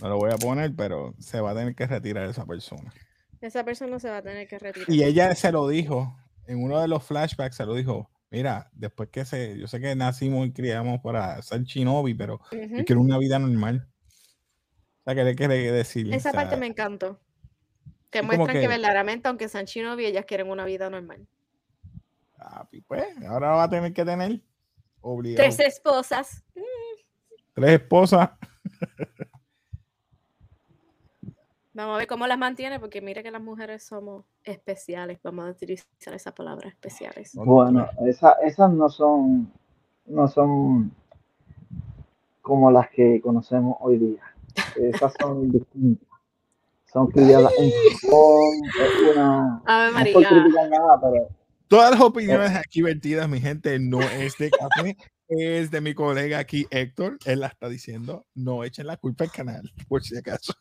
No 0.01 0.09
lo 0.09 0.17
voy 0.17 0.31
a 0.31 0.37
poner, 0.37 0.75
pero 0.75 1.13
se 1.19 1.39
va 1.39 1.51
a 1.51 1.55
tener 1.55 1.75
que 1.75 1.85
retirar 1.85 2.27
esa 2.27 2.45
persona. 2.45 2.91
Esa 3.39 3.63
persona 3.63 3.99
se 3.99 4.09
va 4.09 4.17
a 4.17 4.21
tener 4.23 4.47
que 4.47 4.57
retirar. 4.57 4.89
Y 4.89 5.03
ella 5.03 5.35
se 5.35 5.51
lo 5.51 5.67
dijo, 5.67 6.17
en 6.47 6.63
uno 6.63 6.79
de 6.81 6.87
los 6.87 7.03
flashbacks 7.03 7.57
se 7.57 7.65
lo 7.65 7.75
dijo, 7.75 8.09
mira, 8.29 8.69
después 8.73 9.09
que 9.09 9.25
se, 9.25 9.57
yo 9.57 9.67
sé 9.67 9.79
que 9.79 9.95
nacimos 9.95 10.47
y 10.47 10.51
criamos 10.51 11.01
para 11.01 11.41
ser 11.41 11.63
shinobi, 11.63 12.13
pero 12.13 12.39
yo 12.51 12.85
quiero 12.85 13.01
una 13.01 13.17
vida 13.17 13.39
normal. 13.39 13.87
O 14.99 15.03
sea, 15.03 15.15
¿qué 15.15 15.23
le 15.23 15.35
quiere 15.35 15.71
decir? 15.71 16.13
Esa 16.13 16.31
parte 16.31 16.57
me 16.57 16.67
encantó. 16.67 17.19
Que 18.09 18.21
muestran 18.23 18.59
que, 18.59 18.67
verdaderamente, 18.67 19.27
aunque 19.27 19.47
sean 19.49 19.65
shinobi, 19.65 20.05
ellas 20.05 20.25
quieren 20.25 20.49
una 20.49 20.65
vida 20.65 20.89
normal. 20.89 21.27
Ah, 22.37 22.67
pues, 22.87 23.05
ahora 23.27 23.49
va 23.51 23.63
a 23.63 23.69
tener 23.69 23.93
que 23.93 24.03
tener 24.03 24.41
obligado. 25.01 25.47
Tres 25.47 25.59
esposas. 25.59 26.43
Tres 27.53 27.81
esposas. 27.81 28.31
Vamos 31.79 31.95
a 31.95 31.99
ver 31.99 32.07
cómo 32.07 32.27
las 32.27 32.37
mantiene, 32.37 32.77
porque 32.77 32.99
mire 32.99 33.23
que 33.23 33.31
las 33.31 33.41
mujeres 33.41 33.83
somos 33.83 34.25
especiales. 34.43 35.17
Vamos 35.23 35.47
a 35.47 35.51
utilizar 35.51 36.13
esa 36.13 36.35
palabra, 36.35 36.67
especiales. 36.67 37.31
Bueno, 37.35 37.87
esas 38.05 38.73
no 38.73 38.89
son, 38.89 39.49
no 40.05 40.27
son 40.27 40.91
como 42.41 42.69
las 42.69 42.89
que 42.89 43.21
conocemos 43.21 43.77
hoy 43.79 43.97
día. 43.97 44.21
Esas 44.75 45.13
son 45.21 45.49
distintas. 45.53 46.09
Son 46.91 47.07
criadas 47.07 47.53
en 47.57 47.71
Japón. 48.01 48.49
una, 49.13 49.91
María. 49.93 50.19
nada, 50.69 50.99
pero 50.99 51.29
Todas 51.69 51.91
las 51.91 52.01
opiniones 52.01 52.57
aquí 52.57 52.81
vertidas, 52.81 53.29
mi 53.29 53.39
gente, 53.39 53.79
no 53.79 54.01
es 54.01 54.37
de 54.37 54.49
café, 54.49 54.97
es 55.29 55.71
de 55.71 55.79
mi 55.79 55.93
colega 55.93 56.39
aquí, 56.39 56.67
Héctor. 56.71 57.19
Él 57.23 57.39
la 57.39 57.47
está 57.47 57.69
diciendo. 57.69 58.25
No 58.35 58.65
echen 58.65 58.85
la 58.85 58.97
culpa 58.97 59.23
al 59.23 59.31
canal, 59.31 59.71
por 59.87 60.03
si 60.03 60.17
acaso. 60.17 60.51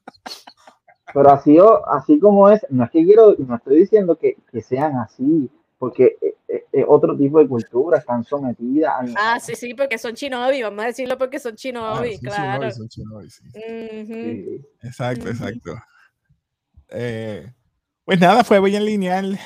Pero 1.14 1.30
así, 1.30 1.56
así 1.86 2.18
como 2.18 2.50
es, 2.50 2.64
no 2.70 2.84
es 2.84 2.90
que 2.90 3.04
quiero, 3.04 3.34
no 3.38 3.56
estoy 3.56 3.78
diciendo 3.78 4.18
que, 4.18 4.36
sean 4.62 4.96
así, 4.96 5.50
porque 5.78 6.16
es, 6.20 6.34
eh, 6.48 6.64
eh, 6.72 6.84
otro 6.86 7.16
tipo 7.16 7.38
de 7.38 7.48
cultura, 7.48 7.98
están 7.98 8.24
sometidas 8.24 8.92
a... 8.92 9.34
Ah, 9.34 9.40
sí, 9.40 9.54
sí, 9.54 9.74
porque 9.74 9.98
son 9.98 10.14
chinobi, 10.14 10.62
vamos 10.62 10.84
a 10.84 10.88
decirlo 10.88 11.16
porque 11.16 11.38
son 11.38 11.54
chinobi, 11.54 12.14
ah, 12.14 12.18
claro. 12.20 12.70
son 12.72 12.88
chinobi, 12.88 13.30
sí. 13.30 13.44
Exacto, 14.82 15.28
exacto. 15.28 15.74
Eh, 16.90 17.52
pues 18.04 18.20
nada, 18.20 18.44
fue 18.44 18.60
bien 18.60 18.84
lineal, 18.84 19.38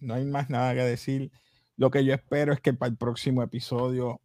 no 0.00 0.14
hay 0.14 0.24
más 0.24 0.50
nada 0.50 0.74
que 0.74 0.82
decir. 0.82 1.30
Lo 1.76 1.90
que 1.90 2.04
yo 2.04 2.14
espero 2.14 2.52
es 2.52 2.60
que 2.60 2.74
para 2.74 2.90
el 2.90 2.96
próximo 2.96 3.42
episodio, 3.42 4.20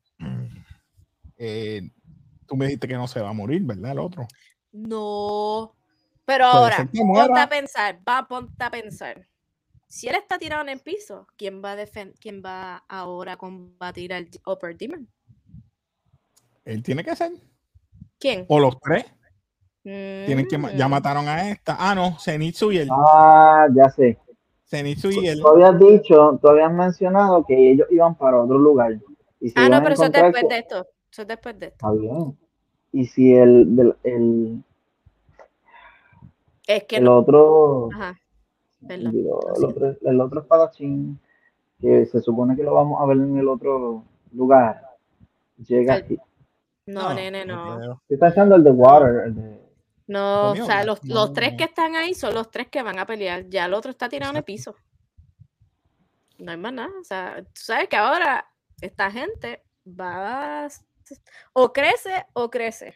tú 1.38 2.56
me 2.56 2.66
dijiste 2.66 2.88
que 2.88 2.96
no 2.96 3.08
se 3.08 3.22
va 3.22 3.30
a 3.30 3.34
morir, 3.34 3.64
¿verdad? 3.64 3.92
El 3.92 4.00
otro. 4.00 4.28
No, 4.72 5.77
pero 6.28 6.44
ahora, 6.44 6.90
ponte 6.94 7.40
a 7.40 7.48
pensar, 7.48 8.00
va, 8.06 8.28
ponte 8.28 8.62
a 8.62 8.70
pensar. 8.70 9.26
Si 9.88 10.10
él 10.10 10.16
está 10.16 10.38
tirado 10.38 10.62
en 10.62 10.68
el 10.68 10.82
piso, 10.82 11.26
¿quién 11.38 11.64
va 11.64 11.72
a 11.72 11.86
quién 12.20 12.44
va 12.46 12.84
ahora 12.90 13.34
a 13.34 13.38
combatir 13.38 14.14
al 14.14 14.28
Upper 14.46 14.78
Demon? 14.78 15.08
Él 16.66 16.84
tiene 16.84 17.02
que 17.06 17.16
ser. 17.16 17.32
¿Quién? 18.20 18.46
O 18.50 18.60
los 18.60 18.78
tres. 18.82 19.06
Tienen 19.84 20.46
que, 20.50 20.60
ya 20.76 20.90
mm. 20.90 20.92
mataron 20.92 21.30
a 21.30 21.50
esta. 21.50 21.78
Ah, 21.80 21.96
no, 21.96 22.20
Zenitsu 22.20 22.74
y 22.74 22.80
él. 22.80 22.90
Ah, 22.92 23.68
ya 23.74 23.90
sé. 23.90 24.20
Zenitsu 24.66 25.10
y 25.10 25.30
él. 25.30 25.40
Tú 25.40 25.48
habías 25.48 25.80
dicho, 25.80 26.38
tú 26.42 26.50
habías 26.50 26.74
mencionado 26.74 27.46
que 27.46 27.72
ellos 27.72 27.88
iban 27.90 28.16
para 28.16 28.44
otro 28.44 28.58
lugar. 28.58 29.00
ah, 29.56 29.70
no, 29.70 29.82
pero 29.82 29.94
eso 29.94 30.04
es 30.04 30.12
después 30.12 30.44
de 30.50 30.58
esto. 30.58 30.86
Eso 31.10 31.22
es 31.22 31.28
después 31.30 31.58
de 31.58 31.68
esto. 31.68 31.88
Está 31.88 31.92
bien. 31.98 32.38
Y 32.92 33.06
si 33.06 33.34
el, 33.34 33.96
el, 34.04 34.62
es 36.68 36.84
que 36.84 36.98
el 36.98 37.08
otro. 37.08 37.90
Ajá. 37.94 38.20
el, 38.90 39.28
otro 39.64 39.96
el 40.02 40.22
otro 40.22 40.42
espadachín, 40.42 41.20
que 41.80 42.06
se 42.06 42.22
supone 42.22 42.56
que 42.56 42.64
lo 42.64 42.74
vamos 42.74 43.02
a 43.02 43.06
ver 43.06 43.18
en 43.18 43.38
el 43.38 43.48
otro 43.48 44.04
lugar, 44.34 44.82
llega 45.66 45.96
aquí. 45.96 46.18
No, 46.86 47.14
nene, 47.14 47.46
no. 47.46 48.00
Estoy 48.04 48.18
pensando 48.18 48.56
el 48.56 48.64
de 48.64 48.72
Water, 48.72 49.24
el 49.26 49.36
de. 49.36 49.68
No, 50.08 50.50
Comió, 50.50 50.64
o 50.64 50.68
sea, 50.68 50.86
los, 50.86 51.04
los 51.04 51.34
tres 51.34 51.56
que 51.58 51.66
están 51.66 51.96
ahí 51.98 52.14
son 52.14 52.34
los 52.34 52.50
tres 52.50 52.70
que 52.70 52.82
van 52.82 52.98
a 52.98 53.06
pelear. 53.06 53.50
Ya 53.50 53.66
el 53.66 53.74
otro 53.74 53.92
está 53.92 54.08
tirado 54.08 54.32
en 54.32 54.38
el 54.38 54.44
piso. 54.44 54.74
No 56.38 56.52
hay 56.52 56.58
más 56.58 56.72
nada. 56.72 56.92
O 57.00 57.04
sea, 57.04 57.44
tú 57.44 57.62
sabes 57.62 57.90
que 57.90 57.98
ahora 57.98 58.46
esta 58.80 59.12
gente 59.12 59.64
va. 59.88 60.66
a- 60.66 60.70
O 61.54 61.74
crece 61.74 62.26
o 62.34 62.50
crece. 62.50 62.96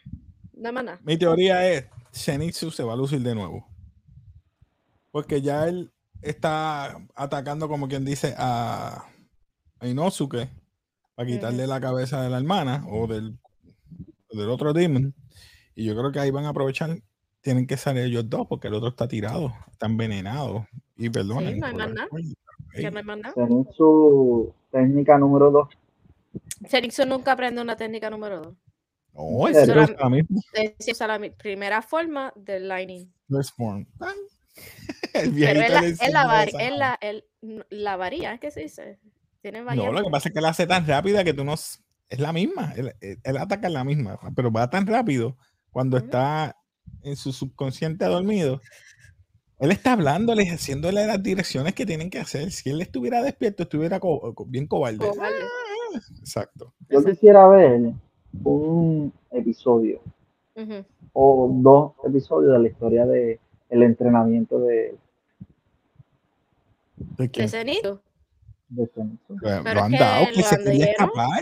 No 0.54 0.68
hay 0.68 0.74
más 0.74 0.84
nada. 0.84 1.00
Mi 1.02 1.18
teoría 1.18 1.68
es, 1.70 1.84
Zenitsu 2.14 2.70
se 2.70 2.82
va 2.84 2.92
a 2.92 2.96
lucir 2.96 3.20
de 3.20 3.34
nuevo. 3.34 3.66
Porque 5.10 5.42
ya 5.42 5.68
él 5.68 5.92
está 6.20 6.96
atacando, 7.14 7.68
como 7.68 7.88
quien 7.88 8.04
dice, 8.04 8.34
a, 8.38 9.04
a 9.80 9.86
Inosuke 9.86 10.48
para 11.14 11.28
quitarle 11.28 11.66
la 11.66 11.80
cabeza 11.80 12.22
de 12.22 12.30
la 12.30 12.38
hermana 12.38 12.84
o 12.88 13.06
del, 13.06 13.38
del 14.30 14.50
otro 14.50 14.72
demon. 14.72 15.14
Y 15.74 15.84
yo 15.84 15.96
creo 15.96 16.12
que 16.12 16.20
ahí 16.20 16.30
van 16.30 16.44
a 16.46 16.50
aprovechar. 16.50 16.98
Tienen 17.40 17.66
que 17.66 17.76
salir 17.76 18.04
ellos 18.04 18.30
dos 18.30 18.46
porque 18.48 18.68
el 18.68 18.74
otro 18.74 18.90
está 18.90 19.08
tirado, 19.08 19.52
está 19.70 19.86
envenenado. 19.86 20.66
Y 20.96 21.10
perdonen. 21.10 21.54
Sí, 21.54 21.60
no 21.60 21.66
hay 21.66 21.72
por 21.72 21.80
más 21.80 21.88
la 21.88 21.94
nada. 21.94 22.06
spoiler, 22.06 22.36
Que 22.72 22.80
ey, 22.86 22.90
no 22.92 22.98
hay 22.98 23.04
más 23.04 23.18
nada. 23.18 23.34
Tenía 23.34 23.64
su 23.76 24.54
técnica 24.70 25.18
número 25.18 25.50
2. 25.50 25.68
Zenitsu 26.68 27.04
nunca 27.04 27.32
aprende 27.32 27.60
una 27.60 27.76
técnica 27.76 28.08
número 28.10 28.40
dos. 28.42 28.54
No, 29.14 29.48
es 29.48 29.68
la 29.68 30.08
misma. 30.08 30.40
Es 30.54 31.00
la 31.00 31.20
primera 31.36 31.82
forma 31.82 32.32
del 32.36 32.68
lightning. 32.68 33.12
Respawn. 33.28 33.86
¡Tan! 33.98 34.14
El 35.14 35.32
Pero 35.32 35.34
viejito 35.34 35.62
es 35.62 35.70
la, 35.72 36.06
es 36.06 36.12
la, 36.12 36.26
var- 36.26 36.48
esa 36.48 36.62
es 36.62 36.72
la, 36.76 36.98
el- 37.00 37.24
la 37.70 37.96
varía, 37.96 38.38
¿qué 38.38 38.50
se 38.50 38.60
dice? 38.60 38.98
Tiene 39.42 39.60
No, 39.60 39.66
variantes. 39.66 39.94
lo 40.00 40.04
que 40.04 40.10
pasa 40.10 40.28
es 40.28 40.34
que 40.34 40.40
la 40.40 40.48
hace 40.50 40.66
tan 40.66 40.86
rápida 40.86 41.24
que 41.24 41.34
tú 41.34 41.44
no. 41.44 41.54
Es 41.54 42.18
la 42.18 42.32
misma. 42.32 42.72
Él, 42.76 42.92
él- 43.00 43.18
él 43.22 43.36
ataca 43.36 43.66
en 43.66 43.72
la 43.74 43.84
misma, 43.84 44.18
pero 44.36 44.50
va 44.52 44.68
tan 44.70 44.86
rápido 44.86 45.36
cuando 45.70 45.96
está 45.96 46.56
en 47.02 47.16
su 47.16 47.32
subconsciente 47.32 48.04
dormido. 48.04 48.60
Él 49.58 49.70
está 49.70 49.92
hablándole, 49.92 50.44
haciéndole 50.50 51.06
las 51.06 51.22
direcciones 51.22 51.74
que 51.74 51.86
tienen 51.86 52.10
que 52.10 52.18
hacer. 52.18 52.50
Si 52.50 52.70
él 52.70 52.80
estuviera 52.80 53.22
despierto, 53.22 53.62
estuviera 53.64 54.00
co- 54.00 54.34
bien 54.48 54.66
cobarde. 54.66 54.98
Cobarde. 54.98 55.36
Exacto. 56.20 56.74
Yo 56.88 57.04
quisiera 57.04 57.46
ver 57.48 57.92
un 58.44 59.12
episodio 59.30 60.00
o 61.12 61.50
dos 61.52 61.92
episodios 62.04 62.52
de 62.52 62.58
la 62.58 62.68
historia 62.68 63.06
de 63.06 63.40
el 63.70 63.82
entrenamiento 63.82 64.58
de, 64.58 64.96
¿De 66.96 67.30
quién? 67.30 67.50
De. 67.50 67.98
Lo 68.74 68.86
Pero 69.64 69.80
han 69.82 69.92
que 69.92 69.98
dado, 69.98 70.26
que 70.34 70.42
se 70.42 70.56
quería 70.58 70.86
escapar. 70.86 71.40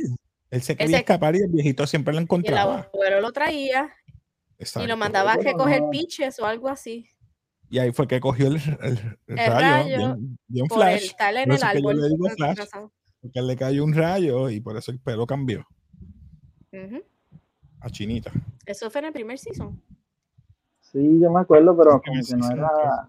Él 0.51 0.63
se 0.63 0.77
quería 0.77 0.97
Ese- 0.97 1.01
escapar 1.03 1.37
y 1.37 1.39
el 1.39 1.49
viejito 1.49 1.87
siempre 1.87 2.13
lo 2.13 2.19
Y 2.19 2.19
el 2.21 2.25
encontraba. 2.25 2.89
abuelo 2.93 3.21
lo 3.21 3.31
traía 3.33 3.89
y 4.59 4.87
lo 4.87 4.97
mandaba 4.97 5.35
a 5.35 5.37
recoger 5.37 5.81
no. 5.83 5.91
piches 5.91 6.39
o 6.41 6.47
algo 6.47 6.69
así. 6.69 7.07
Y 7.69 7.79
ahí 7.79 7.93
fue 7.93 8.09
que 8.09 8.19
cogió 8.19 8.49
el, 8.49 8.57
el- 8.83 9.17
el 9.29 9.39
El 9.39 9.47
rayo, 9.47 9.61
rayo 9.61 9.97
bien, 10.17 10.39
bien 10.49 10.67
Por 10.67 10.79
flash. 10.79 11.05
el 11.05 11.17
tal 11.17 11.37
en 11.37 11.53
el 11.53 11.59
yo 11.59 11.67
árbol. 11.67 12.01
le 12.01 12.09
digo 12.09 12.29
flash. 12.31 12.59
Porque 13.21 13.43
le 13.43 13.55
cayó 13.57 13.85
un 13.85 13.95
rayo 13.95 14.51
y 14.51 14.61
por 14.61 14.77
eso 14.77 14.91
el 14.91 14.99
pelo 14.99 15.25
cambió 15.27 15.65
A 17.81 17.91
Chinita. 17.91 18.31
Eso 18.67 18.91
fue 18.91 19.01
en 19.01 19.07
el 19.07 19.13
primer 19.13 19.39
season. 19.39 19.81
Sí, 20.81 21.21
yo 21.21 21.31
me 21.31 21.41
acuerdo, 21.41 21.77
pero 21.77 22.03
como 22.03 22.21
que 22.21 22.37
no 22.37 22.51
era, 22.51 23.09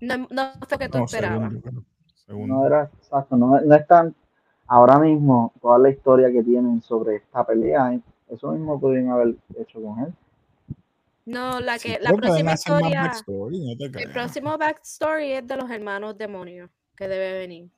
No, 0.00 0.26
no 0.30 0.52
fue 0.68 0.78
que 0.78 0.88
tú 0.88 0.98
No, 0.98 1.04
esperabas. 1.04 1.38
segundo, 1.40 1.60
creo. 1.60 1.84
Segundo. 2.26 2.54
no 2.54 2.66
era 2.66 2.84
exacto, 2.84 3.36
no, 3.36 3.60
no 3.60 3.74
es 3.74 3.86
tan 3.86 4.14
ahora 4.66 4.98
mismo 4.98 5.52
toda 5.60 5.78
la 5.78 5.90
historia 5.90 6.32
que 6.32 6.42
tienen 6.42 6.80
sobre 6.82 7.16
esta 7.16 7.44
pelea, 7.44 7.94
¿eh? 7.94 8.00
eso 8.28 8.52
mismo 8.52 8.80
podrían 8.80 9.10
haber 9.10 9.34
hecho 9.58 9.82
con 9.82 10.00
él. 10.00 10.14
No, 11.24 11.60
la 11.60 11.78
que 11.78 11.98
la 12.00 12.12
próxima 12.12 12.54
historia, 12.54 13.02
backstory, 13.02 13.60
no 13.60 13.76
te 13.76 14.02
el 14.02 14.10
próximo 14.10 14.58
backstory 14.58 15.32
es 15.32 15.46
de 15.46 15.56
los 15.56 15.70
hermanos 15.70 16.18
demonios 16.18 16.70
que 16.96 17.06
debe 17.06 17.38
venir. 17.38 17.70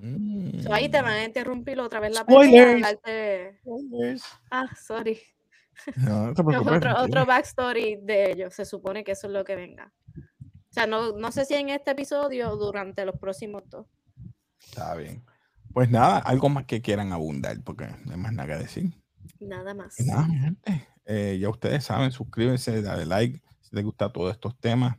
Mm. 0.00 0.60
So, 0.62 0.72
ahí 0.72 0.88
te 0.88 1.00
van 1.02 1.12
a 1.14 1.24
interrumpir 1.24 1.78
otra 1.80 2.00
vez 2.00 2.14
la 2.14 2.20
Spoilers. 2.22 2.50
pelea. 2.52 2.78
y 2.78 2.82
darte- 2.82 3.58
Spoilers. 3.60 4.22
Ah, 4.50 4.66
sorry. 4.76 5.18
No, 5.96 6.26
no 6.28 6.34
te 6.34 6.42
Es 6.42 6.46
preocupes. 6.46 6.76
otro, 6.76 7.02
otro 7.02 7.26
backstory 7.26 7.98
de 8.02 8.30
ellos. 8.30 8.54
Se 8.54 8.64
supone 8.64 9.02
que 9.04 9.12
eso 9.12 9.26
es 9.26 9.32
lo 9.32 9.44
que 9.44 9.56
venga. 9.56 9.92
O 10.16 10.72
sea, 10.74 10.86
no, 10.86 11.12
no 11.12 11.30
sé 11.32 11.44
si 11.44 11.54
en 11.54 11.68
este 11.70 11.90
episodio 11.92 12.50
o 12.50 12.56
durante 12.56 13.04
los 13.04 13.16
próximos 13.18 13.62
dos. 13.68 13.86
Está 14.60 14.94
bien. 14.94 15.24
Pues 15.72 15.90
nada, 15.90 16.18
algo 16.18 16.48
más 16.48 16.66
que 16.66 16.80
quieran 16.80 17.12
abundar, 17.12 17.56
porque 17.64 17.86
no 18.04 18.12
hay 18.12 18.18
más 18.18 18.32
nada 18.32 18.48
que 18.56 18.62
decir. 18.62 18.92
Nada 19.40 19.74
más. 19.74 19.94
Pues 19.96 20.06
nada, 20.08 20.26
mi 20.28 20.38
gente. 20.38 20.88
eh, 21.06 21.38
ya 21.40 21.48
ustedes 21.48 21.84
saben, 21.84 22.10
suscríbanse, 22.12 22.80
dale 22.80 23.04
like 23.06 23.42
si 23.60 23.74
les 23.74 23.84
gusta 23.84 24.12
todos 24.12 24.32
estos 24.32 24.56
temas 24.60 24.96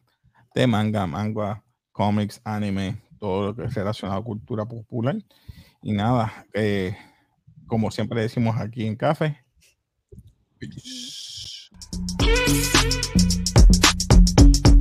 de 0.53 0.67
manga, 0.67 1.07
manga, 1.07 1.63
cómics, 1.91 2.41
anime, 2.43 2.97
todo 3.19 3.47
lo 3.47 3.55
que 3.55 3.65
es 3.65 3.73
relacionado 3.73 4.19
a 4.19 4.23
cultura 4.23 4.65
popular. 4.65 5.15
Y 5.81 5.93
nada, 5.93 6.45
eh, 6.53 6.95
como 7.67 7.91
siempre 7.91 8.21
decimos 8.21 8.55
aquí 8.57 8.85
en 8.85 8.95
Café. 8.95 9.43